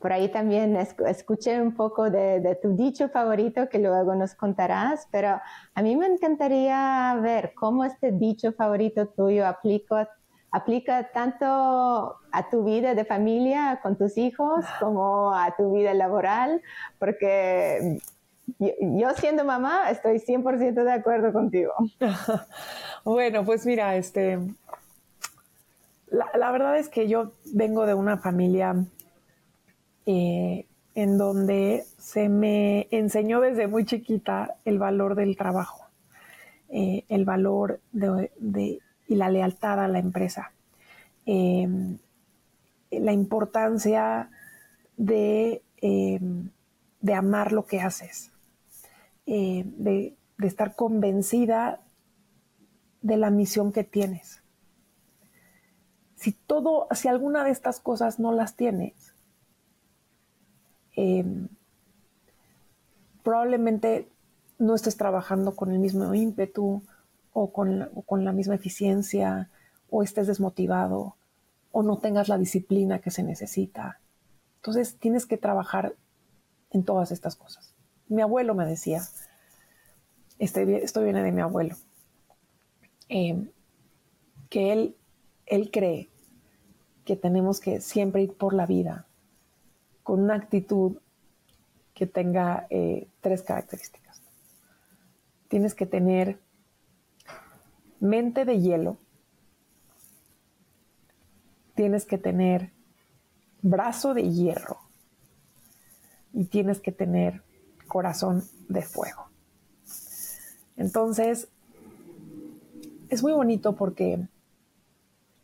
[0.00, 5.40] por ahí también escuché un poco de, tu dicho favorito que luego nos contarás, pero
[5.74, 10.08] a mí me encantaría ver cómo este dicho favorito tuyo aplica,
[10.56, 16.62] aplica tanto a tu vida de familia con tus hijos como a tu vida laboral,
[16.98, 17.98] porque
[18.58, 21.72] yo, siendo mamá estoy 100% de acuerdo contigo.
[23.04, 24.38] bueno, pues mira, este,
[26.08, 28.76] la, verdad es que yo vengo de una familia
[30.06, 30.64] eh,
[30.94, 35.84] en donde se me enseñó desde muy chiquita el valor del trabajo,
[36.70, 40.52] eh, el valor de, y la lealtad a la empresa,
[41.24, 41.98] em,
[42.90, 44.30] la importancia
[44.96, 46.50] de, em,
[47.00, 48.32] de, amar lo que haces,
[49.26, 51.80] eh, de, de estar convencida
[53.02, 54.42] de la misión que tienes.
[56.16, 59.14] Si todo, si alguna de estas cosas no las tienes,
[60.96, 61.48] em,
[63.22, 64.08] probablemente
[64.58, 66.82] no estés trabajando con el mismo ímpetu
[67.38, 69.50] o con, con la misma eficiencia
[69.90, 71.16] o estés desmotivado
[71.70, 74.00] o no tengas la disciplina que se necesita.
[74.56, 75.94] Entonces tienes que trabajar
[76.70, 77.74] en todas estas cosas.
[78.08, 79.02] Mi abuelo me decía,
[80.38, 81.76] este, esto viene de mi abuelo,
[83.10, 83.50] em,
[84.48, 84.96] que él,
[85.44, 86.08] él cree
[87.04, 89.06] que tenemos que siempre ir por la vida
[90.02, 91.00] con una actitud
[91.92, 94.22] que tenga eh, tres características.
[95.48, 96.45] Tienes que tener
[98.00, 98.98] mente de hielo,
[101.74, 102.72] tienes que tener
[103.62, 104.78] brazo de hierro
[106.32, 107.42] y tienes que tener
[107.86, 109.28] corazón de fuego.
[110.76, 111.48] Entonces,
[113.08, 114.28] es muy bonito porque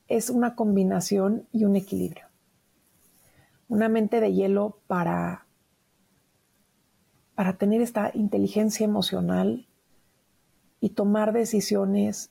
[0.09, 2.27] es una combinación y un equilibrio.
[3.69, 5.47] Una mente de hielo para,
[7.35, 9.67] para tener esta inteligencia emocional
[10.81, 12.31] y tomar decisiones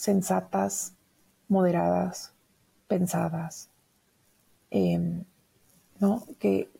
[0.00, 0.94] sensatas,
[1.48, 2.32] moderadas,
[2.88, 3.68] pensadas,
[4.70, 5.24] em,
[5.98, 6.24] ¿no?
[6.38, 6.70] que,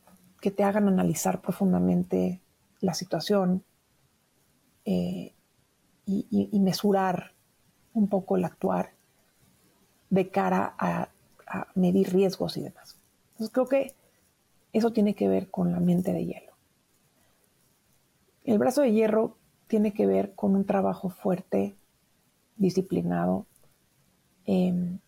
[0.40, 2.40] te hagan analizar profundamente
[2.80, 3.62] la situación
[4.86, 5.34] eh,
[6.06, 7.34] y, mesurar
[7.92, 8.94] un poco el actuar
[10.08, 11.10] de cara a,
[11.74, 12.96] medir riesgos y demás.
[13.32, 13.94] Entonces creo que
[14.72, 16.52] eso tiene que ver con la mente de hielo.
[18.44, 21.76] El brazo de hierro tiene que ver con un trabajo fuerte,
[22.60, 23.46] disciplinado,
[24.44, 24.98] em,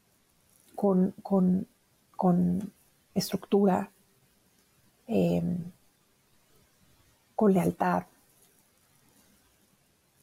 [0.74, 1.66] con,
[3.14, 3.90] estructura,
[5.06, 5.58] em,
[7.36, 8.04] con lealtad,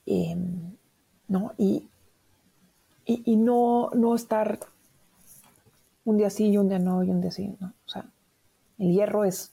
[0.06, 0.76] em,
[1.28, 1.54] ¿no?
[1.58, 1.88] Y,
[3.36, 4.60] no, no estar
[6.06, 7.74] un día sí y un día no y un día sí, ¿no?
[7.86, 8.06] O sea,
[8.80, 9.52] el hierro es,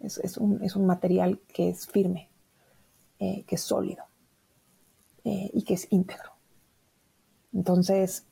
[0.00, 2.28] es, un, material que es firme,
[3.18, 4.04] eh, que es sólido
[5.24, 6.35] eh, y que es íntegro.
[7.56, 8.26] Entonces,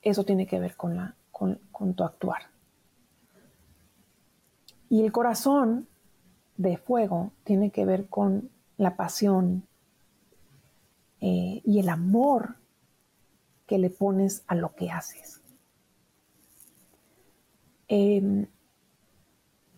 [0.00, 2.44] eso tiene que ver con, con, tu actuar.
[4.88, 5.86] Y el corazón
[6.56, 8.48] de fuego tiene que ver con
[8.78, 9.66] la pasión
[11.20, 12.56] eh, y el amor
[13.66, 15.42] que le pones a lo que haces.
[17.86, 18.46] Em,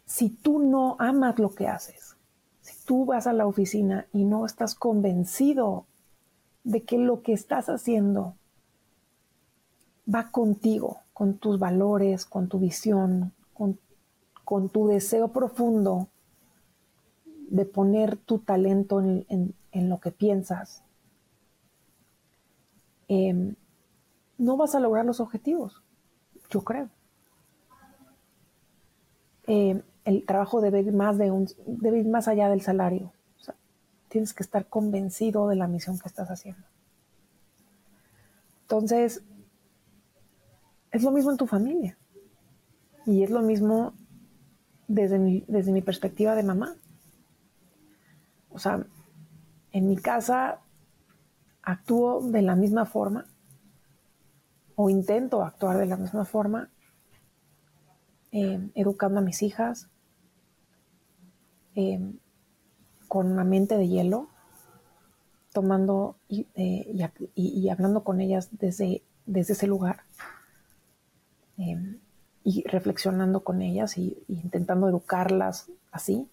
[0.05, 2.17] si tú no amas lo que haces,
[2.61, 5.87] si tú vas a la oficina y no estás convencido
[6.65, 8.35] de que lo que estás haciendo
[10.13, 13.79] va contigo, con tus valores, con tu visión, con,
[14.71, 16.09] tu deseo profundo
[17.51, 20.83] de poner tu talento en, lo que piensas,
[23.09, 23.55] em,
[24.39, 25.83] no vas a lograr los objetivos,
[26.49, 26.89] yo creo.
[29.47, 33.13] Eh, el trabajo debe ir más, de un, debe ir más allá del salario.
[34.09, 36.65] Tienes que estar convencido de la misión que estás haciendo.
[38.63, 39.23] Entonces,
[40.91, 41.97] es lo mismo en tu familia.
[43.07, 43.95] Y es lo mismo
[44.87, 46.77] desde mi, desde mi perspectiva de mamá.
[48.51, 48.85] O sea,
[49.73, 50.61] en mi casa
[51.63, 53.27] actúo de la misma forma
[54.75, 56.71] o intento actuar de la misma forma,
[58.31, 59.89] eh, educando a mis hijas
[61.75, 62.01] eh,
[63.09, 64.29] con una mente de hielo,
[65.53, 70.03] tomando eh, y, hablando con ellas desde, desde ese lugar
[72.45, 76.29] y reflexionando con ellas y, intentando educarlas así.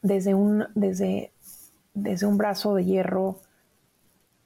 [0.00, 1.32] desde, un, desde,
[1.92, 3.40] desde un brazo de hierro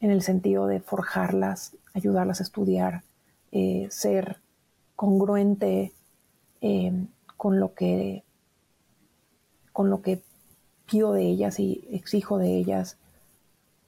[0.01, 3.03] en el sentido de forjarlas, ayudarlas a estudiar,
[3.53, 4.41] eh, ser
[4.95, 5.93] congruente
[6.61, 8.25] eh, con lo que
[9.77, 10.23] con lo que
[10.87, 12.97] pido de ellas y exijo de ellas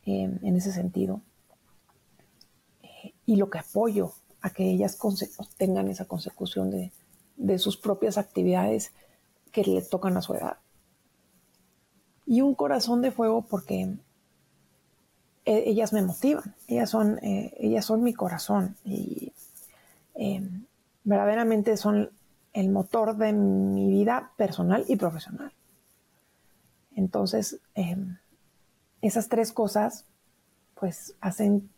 [0.05, 1.23] eh, en ese sentido.
[3.25, 4.99] y lo que apoyo a que ellas
[5.57, 8.93] tengan esa consecución de, sus propias actividades
[9.51, 10.59] que le tocan a su edad.
[12.27, 13.97] Y un corazón de fuego porque
[15.47, 19.33] e, ellas me motivan, ellas son, eh, ellas son mi corazón y
[20.17, 20.67] em,
[21.05, 22.11] verdaderamente son
[22.53, 25.53] el motor de mi vida personal y profesional.
[26.99, 28.19] Entonces, em,
[29.03, 30.05] esas tres cosas,
[30.75, 31.71] pues, hacen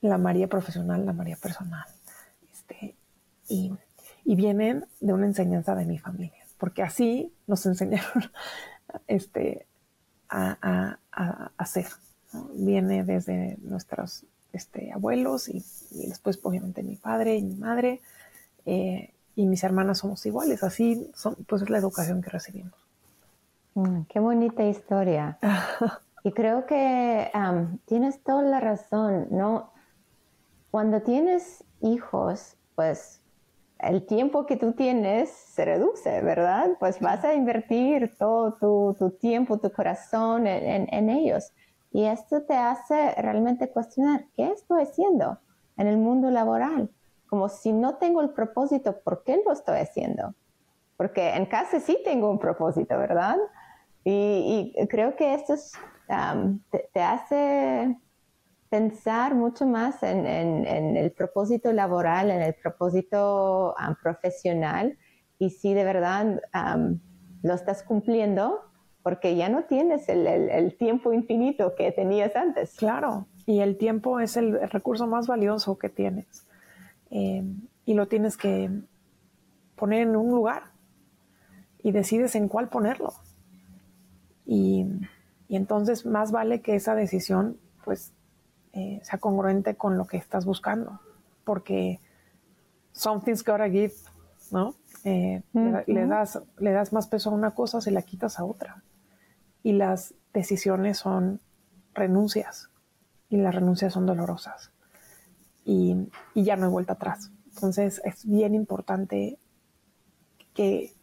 [0.00, 1.86] la María profesional, la María personal.
[2.50, 2.96] Este,
[3.48, 3.72] y,
[4.24, 8.30] vienen de una enseñanza de mi familia, porque así nos enseñaron
[9.06, 9.66] este,
[10.28, 11.86] a, a, a hacer
[12.54, 15.62] viene desde nuestros este, abuelos y,
[16.08, 18.00] después obviamente mi padre y mi madre
[18.64, 20.62] eh, y mis hermanas somos iguales.
[20.62, 22.74] Así son, pues es la educación que recibimos.
[23.76, 25.38] Mm, qué bonita historia.
[26.24, 27.30] y creo que
[27.84, 29.70] tienes toda la razón, ¿no?
[30.70, 33.20] Cuando tienes hijos, pues
[33.78, 36.70] el tiempo que tú tienes se reduce, ¿verdad?
[36.80, 41.52] Pues vas a invertir todo tu, tiempo, tu corazón en, ellos.
[41.92, 45.38] Y esto te hace realmente cuestionar, ¿qué estoy haciendo
[45.76, 46.88] en el mundo laboral?
[47.28, 50.34] Como si no tengo el propósito, ¿por qué lo estoy haciendo?
[50.96, 53.36] Porque en casa sí tengo un propósito, ¿verdad?
[54.08, 55.56] Y, creo que esto
[56.92, 57.98] te, hace
[58.70, 60.26] pensar mucho más en,
[60.96, 64.96] el propósito laboral, en el propósito profesional
[65.40, 66.40] y si de verdad
[67.42, 68.60] lo estás cumpliendo,
[69.02, 72.76] porque ya no tienes el, tiempo infinito que tenías antes.
[72.76, 76.46] Claro, y el tiempo es el recurso más valioso que tienes
[77.10, 77.42] eh,
[77.84, 78.70] y lo tienes que
[79.74, 80.62] poner en un lugar
[81.82, 83.12] y decides en cuál ponerlo.
[84.46, 84.86] Y,
[85.48, 88.12] y entonces más vale que esa decisión pues
[88.72, 91.00] eh, sea congruente con lo que estás buscando,
[91.44, 92.00] porque
[92.92, 93.94] something's gotta give,
[94.50, 94.74] ¿no?
[95.04, 95.42] Eh,
[95.86, 98.82] le, das, le das más peso a una cosa, se la quitas a otra.
[99.62, 101.40] Y las decisiones son
[101.94, 102.70] renuncias,
[103.28, 104.72] y las renuncias son dolorosas.
[105.64, 105.96] Y,
[106.34, 107.32] ya no hay vuelta atrás.
[107.54, 109.38] Entonces es bien importante
[110.54, 110.95] que,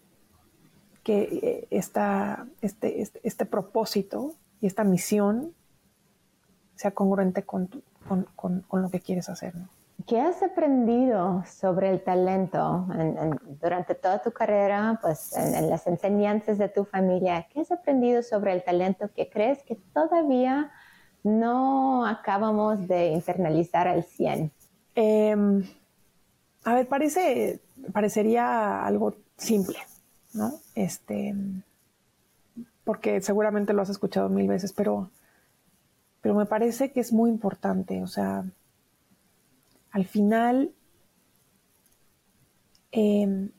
[1.04, 5.54] que eh, esta, este, este, este propósito y esta misión
[6.76, 7.70] sea congruente con,
[8.72, 9.54] lo que quieres hacer.
[10.08, 12.88] ¿Qué has aprendido sobre el talento
[13.62, 17.48] durante toda tu carrera, pues en, las enseñanzas de tu familia?
[17.54, 20.72] ¿Qué has aprendido sobre el talento que crees que todavía
[21.24, 24.52] no acabamos de internalizar al 100?
[24.96, 25.64] Em,
[26.66, 27.62] a ver, parece,
[27.94, 29.78] parecería algo simple,
[30.34, 30.60] ¿no?
[30.76, 31.36] Este,
[32.84, 35.10] porque seguramente lo has escuchado mil veces, pero
[36.24, 38.46] pero me parece que es muy importante, o sea,
[39.92, 40.74] al final
[42.94, 43.50] em,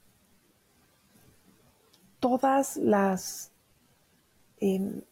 [2.20, 3.52] todas las
[4.60, 5.02] em,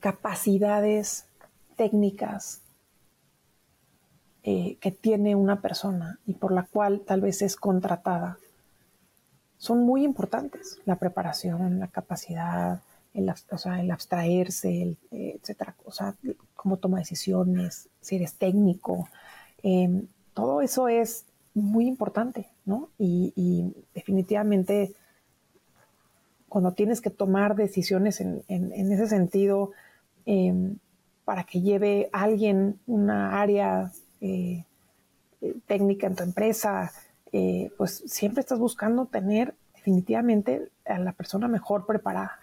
[0.00, 1.26] capacidades
[1.76, 2.62] técnicas
[4.42, 8.38] eh, que tiene una persona y por la cual tal vez es contratada
[9.58, 10.78] son muy importantes.
[10.84, 12.80] La preparación, la capacidad,
[13.14, 16.14] el, o sea, el abstraerse, el, eh, etcétera, o sea,
[16.54, 19.08] cómo toma decisiones, si eres técnico,
[19.62, 22.90] em, todo eso es muy importante, ¿no?
[22.98, 24.94] Y, definitivamente
[26.48, 29.72] cuando tienes que tomar decisiones en, ese sentido
[30.26, 30.76] em,
[31.24, 33.90] para que lleve alguien una área
[34.20, 34.64] eh,
[35.40, 36.92] eh, técnica en tu empresa,
[37.76, 42.40] pues siempre estás buscando tener definitivamente a la persona mejor preparada.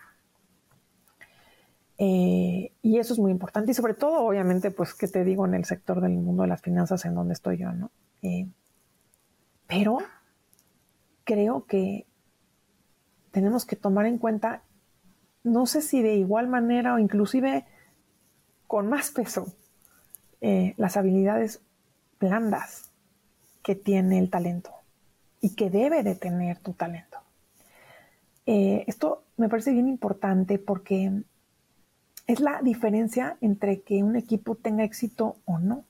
[1.98, 3.72] Eh, y eso es muy importante.
[3.72, 6.62] Y sobre todo, obviamente, pues, ¿qué te digo en el sector del mundo de las
[6.62, 7.92] finanzas en donde estoy yo, no?
[8.22, 8.48] Eh,
[9.68, 10.00] pero
[11.26, 12.06] creo que
[13.32, 14.64] tenemos que tomar en cuenta,
[15.44, 17.66] no sé si de igual manera o inclusive
[18.68, 19.54] con más peso,
[20.42, 21.62] eh, las habilidades
[22.20, 22.93] blandas
[23.64, 24.72] que tiene el talento
[25.42, 27.18] y que debe de tener tu talento.
[28.46, 31.24] esto me parece bien importante porque
[32.28, 35.86] es la diferencia entre que un equipo tenga éxito o no.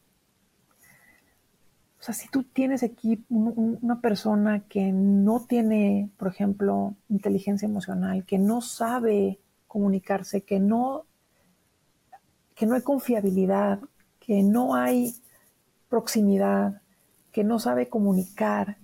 [1.99, 2.85] O sea, si tú tienes
[3.29, 11.05] una persona que no tiene, por ejemplo, inteligencia emocional, que no sabe comunicarse, que no,
[12.55, 13.79] que no hay confiabilidad,
[14.19, 15.15] que no hay
[15.87, 16.81] proximidad,
[17.33, 18.77] que no sabe comunicar,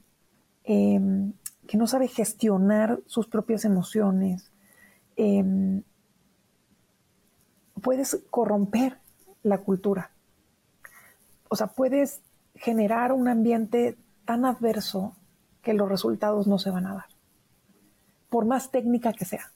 [0.66, 1.32] em,
[1.68, 4.52] que no sabe gestionar sus propias emociones,
[5.16, 5.84] em,
[7.82, 8.98] puedes corromper
[9.44, 10.12] la cultura.
[11.48, 12.22] O sea, puedes
[12.56, 15.16] generar un ambiente tan adverso
[15.62, 17.08] que los resultados no se van a dar.
[18.30, 19.52] Por más técnica que sea.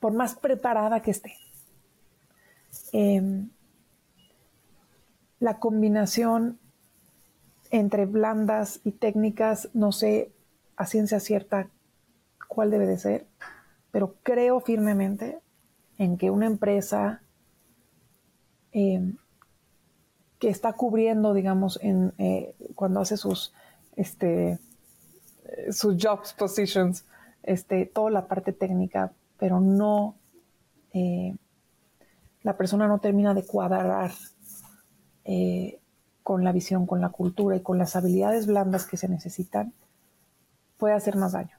[0.00, 1.34] Por más preparada que esté.
[2.92, 3.50] Em,
[5.38, 6.58] la combinación
[7.74, 10.30] entre blandas y técnicas, no sé
[10.76, 11.68] a ciencia cierta
[12.46, 13.26] cuál debe de ser,
[13.90, 15.40] pero creo firmemente
[15.98, 17.20] en que una empresa
[18.70, 19.12] eh,
[20.38, 23.52] que está cubriendo, digamos, en, eh, cuando hace sus,
[23.96, 24.60] este,
[25.72, 27.04] sus jobs positions,
[27.42, 30.14] este, toda la parte técnica, pero no,
[30.92, 31.34] eh,
[32.42, 34.12] la persona no termina de cuadrar
[35.24, 35.80] eh,
[36.24, 39.74] con la visión, con la cultura y con las habilidades blandas que se necesitan,
[40.78, 41.56] puede hacer más daño.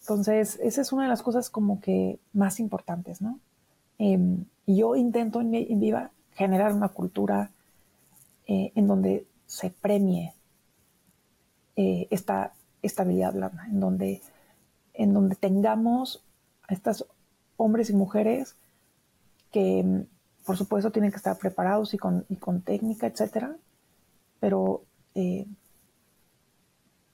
[0.00, 3.40] Entonces, esa es una de las cosas como que más importantes, ¿no?
[3.98, 7.50] Em, yo intento en, en, Viva generar una cultura
[8.46, 10.32] eh, en donde se premie
[11.74, 12.52] eh, esta
[12.82, 14.22] estabilidad blanda, en donde,
[14.94, 16.22] en donde tengamos
[16.68, 17.06] a estos
[17.56, 18.54] hombres y mujeres
[19.50, 20.06] que, em,
[20.44, 23.56] por supuesto, tienen que estar preparados y con, y con técnica, etcétera,
[24.40, 24.84] pero
[25.14, 25.46] eh,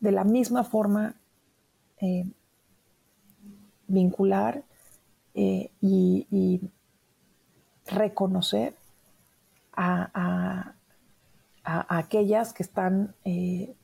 [0.01, 1.17] de la misma forma
[3.93, 4.65] vincular
[5.35, 6.61] eh, y,
[7.87, 8.77] reconocer
[9.73, 10.75] a,
[11.65, 13.75] aquellas que están eh,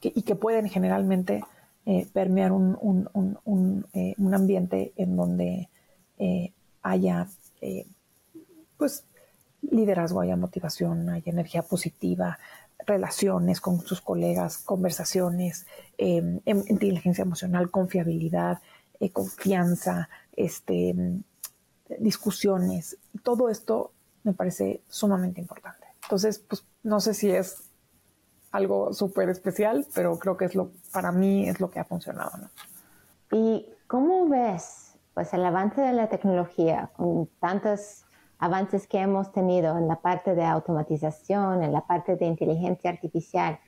[0.00, 1.44] y que pueden generalmente
[1.84, 2.78] eh, permear un,
[3.14, 5.68] un, ambiente en donde
[6.82, 7.28] haya
[8.78, 9.04] pues
[9.62, 12.38] liderazgo, haya motivación, haya energía positiva,
[12.86, 15.66] relaciones con sus colegas, conversaciones,
[15.98, 18.60] em, em, inteligencia emocional, confiabilidad,
[19.00, 20.94] eh, confianza, este,
[21.98, 22.98] discusiones.
[23.22, 23.92] Todo esto
[24.24, 25.86] me parece sumamente importante.
[26.02, 27.62] Entonces, pues no sé si es
[28.50, 32.32] algo súper especial, pero creo que es lo, para mí es lo que ha funcionado.
[33.30, 38.04] ¿Y cómo ves pues, el avance de la tecnología con tantos
[38.42, 43.60] avances que hemos tenido en la parte de automatización, en la parte de inteligencia artificial,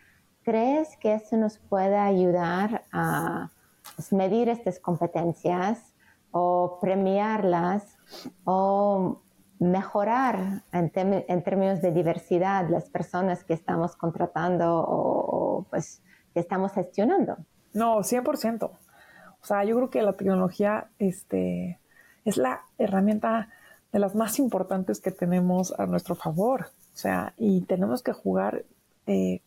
[0.42, 3.52] ¿crees que eso nos puede ayudar a
[3.94, 5.94] pues, medir estas competencias
[6.32, 7.96] o premiarlas
[8.42, 9.22] o
[9.60, 16.02] mejorar en, términos de diversidad las personas que estamos contratando o, pues
[16.32, 17.36] que estamos gestionando?
[17.74, 18.64] No, 100%.
[18.64, 21.78] O sea, yo creo que la tecnología este,
[22.24, 23.50] es la herramienta
[23.94, 26.72] de las más importantes que tenemos a nuestro favor.
[26.92, 28.64] O sea, y tenemos que jugar
[29.06, 29.40] eh,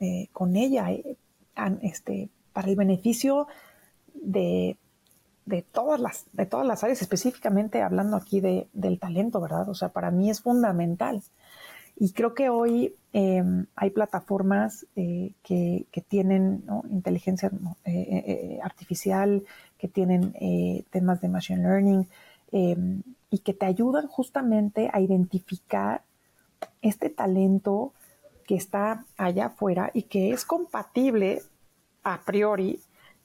[0.00, 1.16] eh, con ella eh,
[1.82, 3.46] este, para el beneficio
[4.12, 4.76] de,
[5.70, 9.68] todas las, de todas las áreas, específicamente hablando aquí de, del talento, ¿verdad?
[9.68, 11.22] O sea, para mí es fundamental.
[11.96, 17.52] Y creo que hoy em, hay plataformas que, tienen inteligencia
[18.64, 19.44] artificial,
[19.78, 20.34] que tienen
[20.90, 22.08] temas de machine learning,
[22.52, 26.02] em, y que te ayudan justamente a identificar
[26.82, 27.92] este talento
[28.46, 31.42] que está allá afuera y que es compatible
[32.02, 32.80] a priori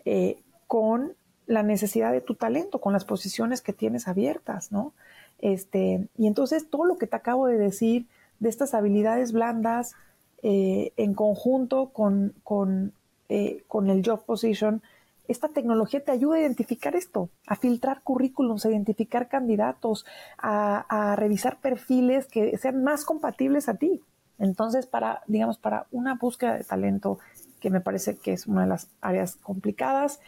[0.05, 1.13] eh, con
[1.45, 4.93] la necesidad de tu talento, con las posiciones que tienes abiertas, ¿no?
[5.39, 8.07] Este, y entonces todo lo que te acabo de decir
[8.39, 9.95] de estas habilidades blandas
[10.43, 12.93] eh, en conjunto con, con,
[13.29, 14.81] eh, con el job position,
[15.27, 20.05] esta tecnología te ayuda a identificar esto, a filtrar currículums, a identificar candidatos,
[20.37, 24.01] a, revisar perfiles que sean más compatibles a ti.
[24.39, 27.19] Entonces, para, digamos, para una búsqueda de talento,
[27.59, 30.19] que me parece que es una de las áreas complicadas,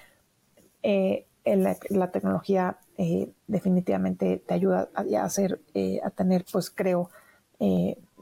[0.84, 7.10] eh, la, tecnología eh, definitivamente te ayuda a, hacer, eh, a tener, pues creo,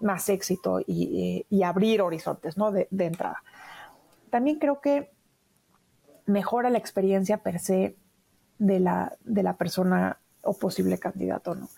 [0.01, 2.71] más éxito y, abrir horizontes, ¿no?
[2.71, 3.43] de entrada.
[4.29, 5.11] También creo que
[6.27, 7.95] mejora la experiencia per se
[8.59, 11.69] de la, de la persona o posible candidato, ¿no?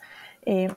[0.45, 0.73] Eh,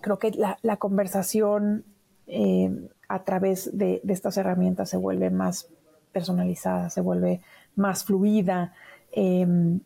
[0.00, 1.84] creo que la, conversación
[2.26, 5.68] eh, a través de, estas herramientas se vuelve más
[6.12, 7.40] personalizada, se vuelve
[7.74, 8.74] más fluida,
[9.12, 9.80] em,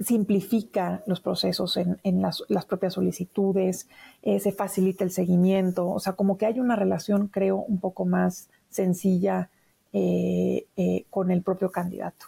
[0.00, 3.88] simplifica los procesos en, las, las, propias solicitudes,
[4.22, 8.04] eh, se facilita el seguimiento, o sea, como que hay una relación, creo, un poco
[8.04, 9.50] más sencilla
[9.96, 12.26] eh, eh, con el propio candidato.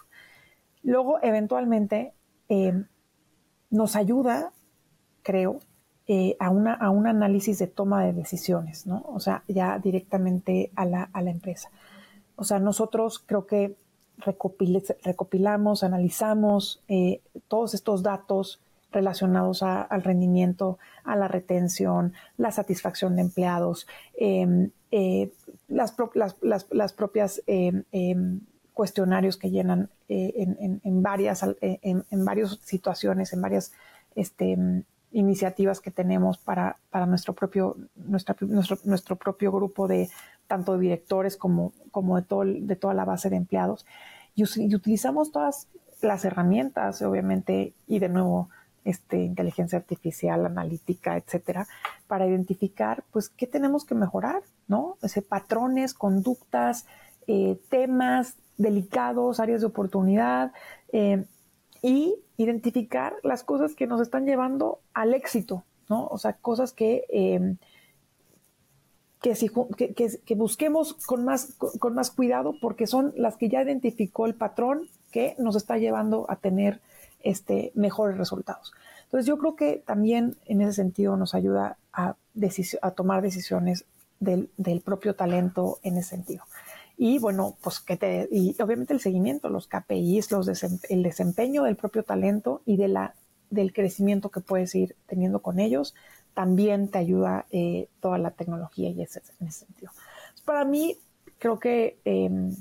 [0.83, 2.13] Luego, eventualmente,
[2.47, 2.71] eh,
[3.69, 4.53] nos ayuda,
[5.21, 5.59] creo,
[6.39, 9.03] a, una, a un análisis de toma de decisiones, ¿no?
[9.09, 11.69] O sea, ya directamente a la, a la empresa.
[12.37, 13.75] O sea, nosotros creo que
[15.03, 16.81] recopilamos, analizamos
[17.49, 18.61] todos estos datos
[18.91, 24.71] relacionados al rendimiento, a la retención, la satisfacción de empleados, em,
[25.67, 25.95] las,
[26.71, 28.41] las, propias em, em,
[28.73, 33.73] cuestionarios que llenan eh, en, varias, eh, en, varias situaciones, en varias
[34.15, 34.57] este,
[35.11, 38.35] iniciativas que tenemos para, para nuestro, propio, nuestro,
[38.83, 40.09] nuestro propio grupo de
[40.47, 43.85] tanto de directores como, como de, todo, de toda la base de empleados.
[44.35, 44.43] Y,
[44.75, 45.67] utilizamos todas
[46.01, 48.49] las herramientas, obviamente, y de nuevo,
[48.87, 51.67] este, inteligencia artificial, analítica, etcétera,
[52.07, 54.97] para identificar, pues, qué tenemos que mejorar, ¿no?
[55.01, 56.85] Ese patrones, conductas,
[57.27, 60.53] eh, temas delicados, áreas de oportunidad,
[60.93, 61.25] eh,
[61.81, 66.07] y identificar las cosas que nos están llevando al éxito, ¿no?
[66.07, 67.57] O sea, cosas que, eh,
[69.21, 74.27] que, si, que, busquemos con más, con más cuidado porque son las que ya identificó
[74.27, 76.79] el patrón que nos está llevando a tener
[77.21, 78.73] este, mejores resultados.
[79.03, 82.15] Entonces yo creo que también en ese sentido nos ayuda a,
[82.95, 83.85] tomar decisiones
[84.19, 84.49] del,
[84.83, 86.43] propio talento en ese sentido.
[86.97, 90.29] Y bueno, pues que te, y obviamente el seguimiento, los KPIs,
[90.89, 93.15] el desempeño del propio talento y de la,
[93.49, 95.93] del crecimiento que puedes ir teniendo con ellos,
[96.33, 99.91] también te ayuda eh, toda la tecnología y ese, en ese sentido.
[100.45, 100.97] Para mí,
[101.39, 102.55] creo que, em,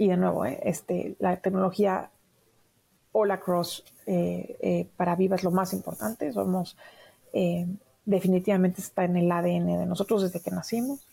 [0.00, 2.10] y de nuevo, eh, este, la tecnología
[3.12, 6.32] All Across eh, para Viva es lo más importante.
[6.32, 6.74] Somos,
[8.06, 11.06] definitivamente está en el ADN de nosotros desde que nacimos.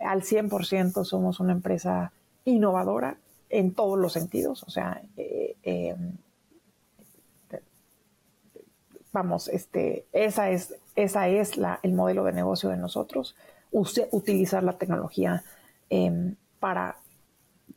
[0.00, 2.10] al 100% somos una empresa
[2.44, 3.16] innovadora
[3.48, 5.00] en todos los sentidos, o sea,
[9.12, 13.36] vamos, este, esa es, el modelo de negocio de nosotros,
[13.70, 15.44] utilizar la tecnología
[15.90, 16.96] em, para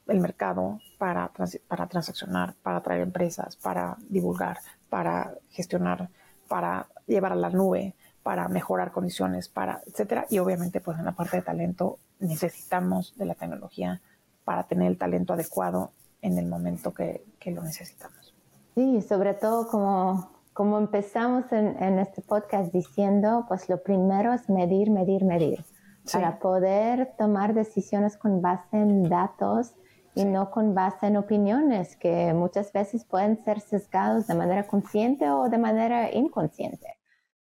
[0.07, 1.31] el mercado, para,
[1.67, 4.57] para transaccionar, para traer empresas, para divulgar,
[4.89, 6.09] para gestionar,
[6.47, 7.93] para llevar a la nube,
[8.23, 10.25] para mejorar condiciones, para, etcétera.
[10.29, 14.01] Y obviamente, pues en la parte de talento necesitamos de la tecnología
[14.43, 15.91] para tener el talento adecuado
[16.21, 18.33] en el momento que, que lo necesitamos.
[18.75, 24.89] Sí, sobre todo como como empezamos en, este podcast diciendo, pues lo primero es medir,
[24.89, 25.63] medir, medir,
[26.11, 29.75] para poder tomar decisiones con base en datos
[30.17, 35.29] y no con base en opiniones que muchas veces pueden ser sesgados de manera consciente
[35.29, 36.97] o de manera inconsciente.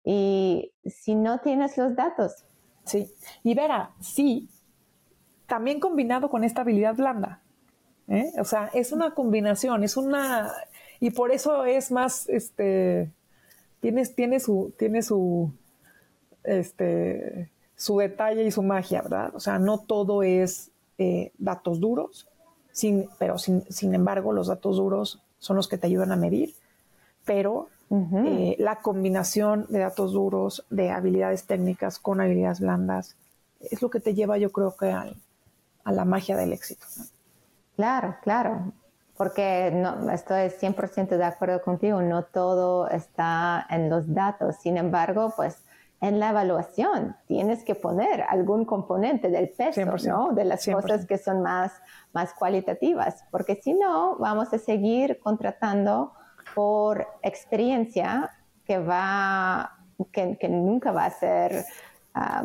[0.03, 2.45] Y si no tienes los datos.
[2.83, 3.09] Sí,
[3.41, 4.49] y Vera, sí,
[5.45, 7.41] también combinado con esta habilidad blanda.
[8.09, 8.33] ¿eh?
[8.37, 10.51] O sea, es una combinación, es una,
[10.99, 13.13] y por eso es más, este,
[13.79, 15.53] tiene, tiene su, tiene su,
[16.43, 19.33] este, su detalle y su magia, ¿verdad?
[19.35, 22.27] O sea, no todo es eh, datos duros,
[22.77, 26.53] sin, pero sin, sin, embargo los datos duros son los que te ayudan a medir,
[27.25, 33.15] pero eh, la combinación de datos duros, de habilidades técnicas con habilidades blandas,
[33.61, 36.85] es lo que te lleva yo creo que a la magia del éxito.
[37.75, 38.73] Claro, claro
[39.17, 45.33] porque no, estoy 100% de acuerdo contigo, no todo está en los datos, sin embargo,
[45.35, 45.57] pues
[45.99, 50.31] en la evaluación tienes que poner algún componente del peso, ¿no?
[50.31, 51.71] De las cosas que son más,
[52.13, 56.13] más cualitativas, porque si no, vamos a seguir contratando
[56.53, 58.31] por experiencia
[58.63, 59.77] que va,
[60.11, 61.65] que, nunca va a ser
[62.13, 62.43] ah,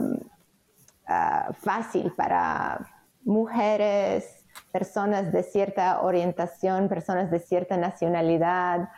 [1.52, 2.86] fácil para
[3.24, 8.88] mujeres, personas de cierta orientación, personas de cierta nacionalidad.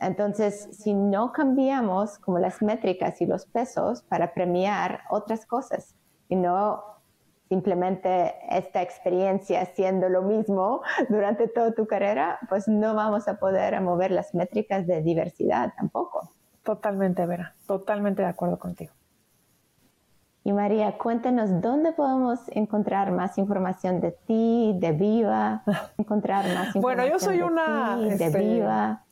[0.00, 5.94] Entonces, si no cambiamos como las métricas y los pesos para premiar otras cosas
[6.28, 6.82] y no
[7.48, 13.80] simplemente esta experiencia haciendo lo mismo durante toda tu carrera, pues no vamos a poder
[13.80, 16.30] mover las métricas de diversidad tampoco.
[16.62, 18.92] Totalmente, Vera, totalmente de acuerdo contigo.
[20.46, 25.62] Y María, cuéntanos dónde podemos encontrar más información de ti, de Viva,
[25.98, 29.03] encontrar más información Bueno, yo soy una, de este, Viva.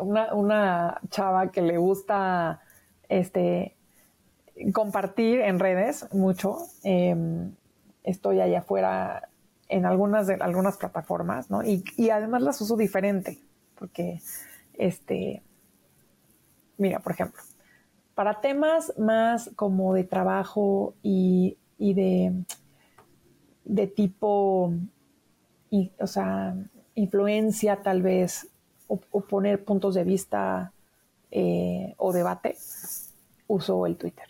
[0.00, 2.62] Una, una, chava que le gusta
[3.08, 3.76] este,
[4.72, 6.58] compartir en redes mucho.
[6.84, 7.54] Em,
[8.04, 9.28] estoy allá afuera
[9.68, 11.62] en algunas de algunas plataformas, ¿no?
[11.62, 13.38] Y, y, además las uso diferente,
[13.76, 14.20] porque,
[14.74, 15.42] este,
[16.78, 17.42] mira, por ejemplo,
[18.16, 22.32] para temas más como de trabajo y, de,
[23.64, 24.72] de tipo,
[25.98, 26.56] o sea,
[26.94, 28.48] influencia tal vez,
[28.88, 30.72] o, poner puntos de vista
[31.30, 32.56] eh, o debate,
[33.46, 34.26] uso el Twitter.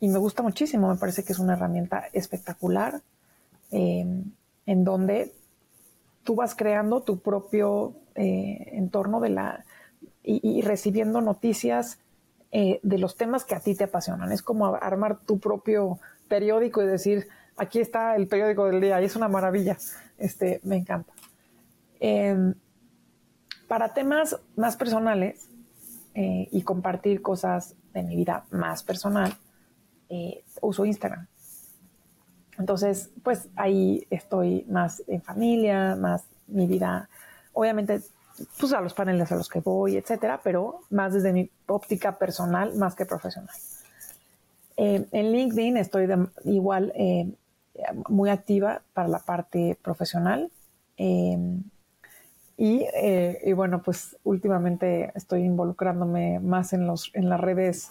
[0.00, 3.00] Y me gusta muchísimo, me parece que es una herramienta espectacular
[3.70, 4.24] em,
[4.66, 5.32] en donde
[6.22, 9.64] tú vas creando tu propio eh, entorno de la
[10.28, 12.00] y, recibiendo noticias
[12.50, 14.32] eh, de los temas que a ti te apasionan.
[14.32, 19.04] Es como armar tu propio periódico y decir, aquí está el periódico del día y
[19.04, 19.78] es una maravilla.
[20.18, 21.12] Este, me encanta.
[22.00, 22.54] Em,
[23.68, 25.48] para temas más personales
[26.14, 29.36] eh, y compartir cosas de mi vida más personal,
[30.08, 31.26] eh, uso Instagram.
[32.58, 37.08] Entonces, pues ahí estoy más en familia, más mi vida.
[37.52, 38.00] Obviamente
[38.58, 42.74] pues, a los paneles a los que voy, etcétera, pero más desde mi óptica personal
[42.76, 43.54] más que profesional.
[44.78, 46.08] Eh, en LinkedIn estoy
[46.44, 46.92] igual
[48.08, 50.50] muy activa para la parte profesional.
[52.56, 52.86] Y,
[53.44, 57.90] y, bueno, pues últimamente estoy involucrándome más en, los, en las redes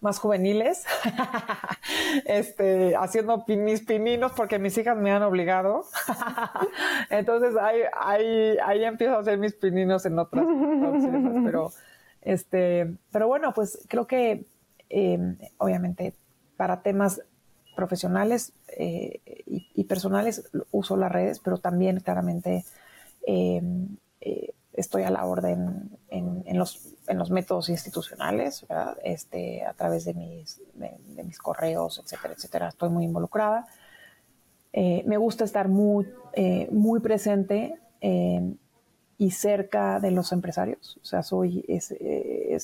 [0.00, 0.84] más juveniles,
[2.26, 5.84] este, haciendo mis pininos porque mis hijas me han obligado.
[7.10, 10.46] Entonces ahí, ahí, ahí empiezo a hacer mis pininos en otras,
[11.44, 11.72] pero,
[12.22, 14.46] este, pero bueno, pues creo que
[14.88, 16.14] em, obviamente
[16.56, 17.22] para temas
[17.74, 22.64] profesionales eh, y, personales uso las redes, pero también claramente
[23.26, 28.64] em, eh, estoy a la orden en, los, en los métodos institucionales,
[29.02, 32.68] Este, a través de mis, correos, etcétera, etcétera.
[32.68, 33.66] Estoy muy involucrada.
[34.72, 38.54] Eh, me gusta estar muy, eh, muy presente eh,
[39.18, 40.98] y cerca de los empresarios.
[41.02, 41.64] O sea, soy,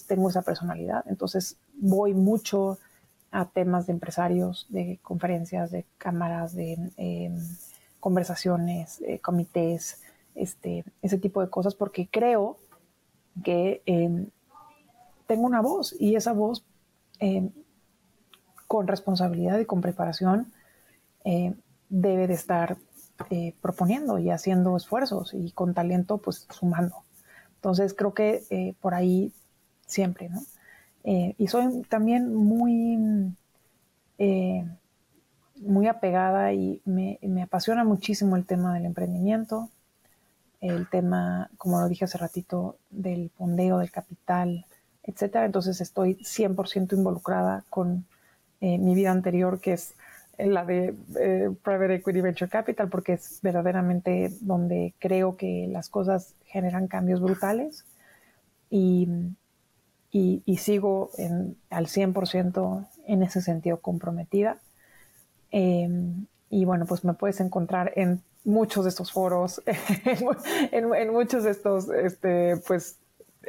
[0.06, 1.04] tengo esa personalidad.
[1.08, 2.78] Entonces voy mucho
[3.30, 7.38] a temas de empresarios, de conferencias, de cámaras, de em,
[7.98, 10.02] conversaciones, comités,
[10.34, 12.56] este, ese tipo de cosas, porque creo
[13.44, 14.28] que em,
[15.26, 16.64] tengo una voz y esa voz
[17.18, 17.50] em,
[18.66, 20.52] con responsabilidad y con preparación
[21.24, 21.54] em,
[21.88, 22.76] debe de estar
[23.30, 26.96] eh, proponiendo y haciendo esfuerzos y con talento pues sumando.
[27.56, 29.32] Entonces creo que eh, por ahí
[29.86, 30.40] siempre, ¿no?
[31.04, 32.96] Eh, y soy también muy,
[35.56, 39.68] muy apegada y me, me apasiona muchísimo el tema del emprendimiento,
[40.62, 44.64] el tema, como lo dije hace ratito, del fondeo del capital,
[45.02, 45.44] etcétera.
[45.44, 48.06] Entonces estoy 100% involucrada con
[48.60, 49.94] eh, mi vida anterior, que es
[50.38, 56.36] la de eh, Private Equity Venture Capital, porque es verdaderamente donde creo que las cosas
[56.46, 57.84] generan cambios brutales
[58.70, 59.08] y,
[60.12, 64.58] y, sigo en, al 100% en ese sentido comprometida.
[65.50, 71.50] Em, y bueno, pues me puedes encontrar en muchos de estos foros, en, muchos de
[71.50, 72.98] estos, este, pues,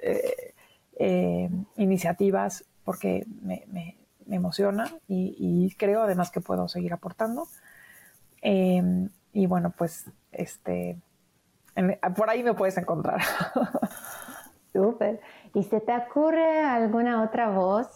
[0.02, 0.54] eh,
[0.98, 3.98] eh, iniciativas, porque me,
[4.30, 7.48] emociona y, creo además que puedo seguir aportando.
[8.42, 10.98] Em, y bueno, pues, este,
[12.16, 13.22] por ahí me puedes encontrar.
[14.74, 15.20] Súper.
[15.54, 17.88] ¿Y se te ocurre alguna otra voz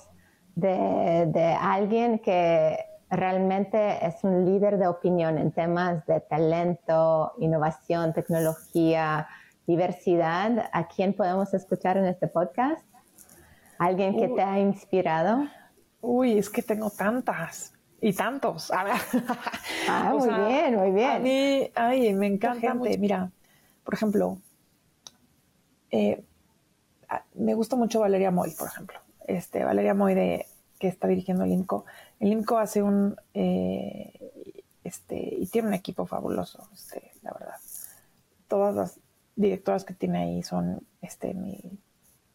[0.56, 2.78] de, de alguien que
[3.10, 9.28] realmente es un líder de opinión en temas de talento, innovación, tecnología,
[9.66, 10.70] diversidad.
[10.72, 12.86] ¿A quién podemos escuchar en este podcast?
[13.78, 15.48] ¿Alguien que te ha inspirado?
[16.02, 18.72] Uy, es que tengo tantas y tantos.
[19.90, 21.10] Ah, muy bien, muy bien.
[21.10, 22.74] A mí, ay, me encanta.
[22.74, 23.32] Mira,
[23.86, 24.38] por ejemplo,
[25.92, 26.24] eh,
[27.36, 29.00] me gusta mucho Valeria Moy, por ejemplo.
[29.26, 30.46] Este, Valeria Moy de
[30.80, 31.86] que está dirigiendo el INCO.
[32.20, 34.54] El INCO hace un, eh,
[34.84, 37.56] este, y tiene un equipo fabuloso, este, la verdad.
[38.48, 39.00] Todas las
[39.36, 41.34] directoras que tiene ahí son, este,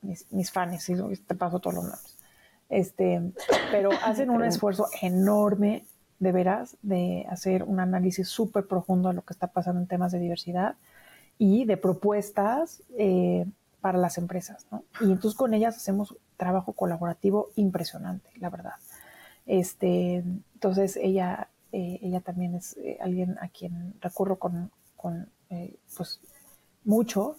[0.03, 2.18] mis, mis fans, y te paso todos los nombres.
[2.68, 3.20] Este,
[3.70, 5.86] pero hacen un esfuerzo enorme,
[6.18, 10.12] de veras, de hacer un análisis súper profundo de lo que está pasando en temas
[10.12, 10.76] de diversidad
[11.36, 13.45] y de propuestas eh,
[13.80, 14.84] para las empresas, ¿no?
[15.01, 18.74] Y entonces con ellas hacemos trabajo colaborativo impresionante, la verdad.
[19.47, 20.24] Este,
[20.55, 26.20] entonces ella, eh, ella también es eh, alguien a quien recurro con, con eh, pues,
[26.84, 27.36] mucho.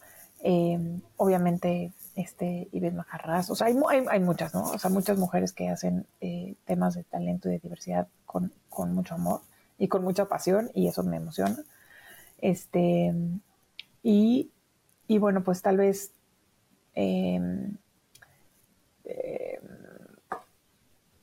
[1.18, 3.76] obviamente, este, Ives Majarras, o sea, hay,
[4.10, 4.64] hay, muchas, ¿no?
[4.72, 6.06] O sea, muchas mujeres que hacen
[6.66, 9.42] temas de talento y de diversidad con, con mucho amor
[9.78, 11.58] y con mucha pasión, y eso me emociona.
[12.40, 13.14] Este,
[14.02, 14.52] y,
[15.08, 16.12] y bueno, pues tal vez
[16.96, 17.78] Em,
[19.06, 19.62] em,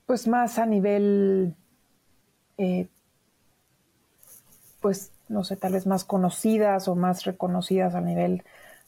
[0.06, 1.54] pues más a nivel,
[2.58, 2.88] eh,
[4.80, 8.42] pues no sé, tal vez más conocidas o más reconocidas a nivel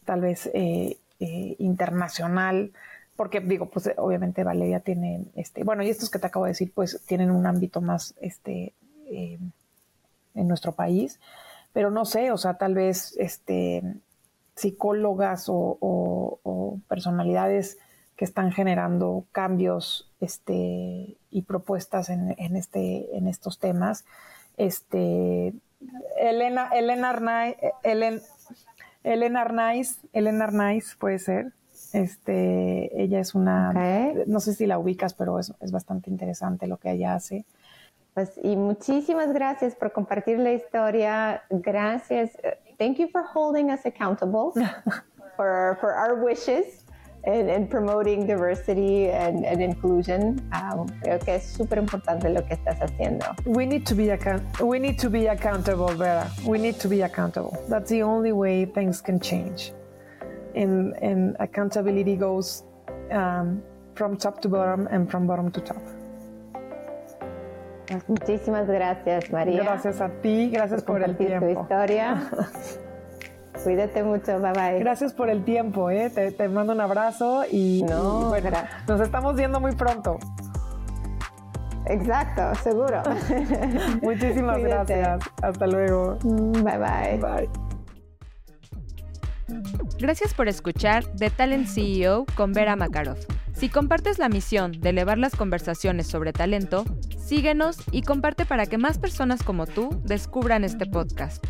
[0.04, 2.72] tal vez eh, eh, internacional,
[3.16, 6.72] porque digo, pues obviamente Valeria tiene, este, bueno, y estos que te acabo de decir,
[6.74, 8.74] pues tienen un ámbito más, este,
[9.06, 9.52] em,
[10.34, 11.20] en nuestro país,
[11.72, 13.82] pero no sé, o sea, tal vez, este,
[14.54, 17.78] psicólogas o, personalidades
[18.22, 24.04] que están generando cambios este, y propuestas en, este, en estos temas.
[24.56, 25.52] Este,
[26.20, 27.56] Elena, Elena Arnaiz,
[29.02, 31.52] Elena Arnaiz, Elena Arnaiz puede ser.
[31.92, 33.72] Este, ella es una,
[34.28, 37.44] no sé si la ubicas, pero es, es bastante interesante lo que ella hace.
[38.14, 41.42] Pues, y muchísimas gracias por compartir la historia.
[41.50, 42.30] Gracias.
[42.78, 44.52] Thank you for holding us accountable
[45.36, 46.81] for, for our wishes
[47.24, 50.40] and, promoting diversity and, inclusion.
[50.52, 53.26] Um, creo que es súper importante lo que estás haciendo.
[53.46, 54.12] We need to be
[54.60, 56.30] we need to be accountable, Vera.
[56.44, 57.56] We need to be accountable.
[57.68, 59.72] That's the only way things can change.
[60.54, 62.64] And, and accountability goes
[63.10, 63.62] um,
[63.94, 65.82] from top to bottom and from bottom to top.
[68.08, 69.64] Muchísimas gracias, María.
[69.64, 71.46] Gracias a ti, gracias por, el tiempo.
[71.46, 72.30] tu historia.
[73.62, 74.78] Cuídate mucho, bye bye.
[74.78, 76.10] Gracias por el tiempo, ¿eh?
[76.10, 78.32] te, mando un abrazo y, no,
[78.88, 80.18] nos estamos viendo muy pronto.
[81.86, 83.02] Exacto, seguro.
[84.02, 85.24] Muchísimas gracias.
[85.42, 86.16] Hasta luego.
[86.22, 87.18] Bye bye.
[87.18, 87.48] Bye.
[89.98, 93.18] Gracias por escuchar The Talent CEO con Vera Makarov.
[93.54, 96.84] Si compartes la misión de elevar las conversaciones sobre talento,
[97.18, 101.44] síguenos y comparte para que más personas como tú descubran este podcast.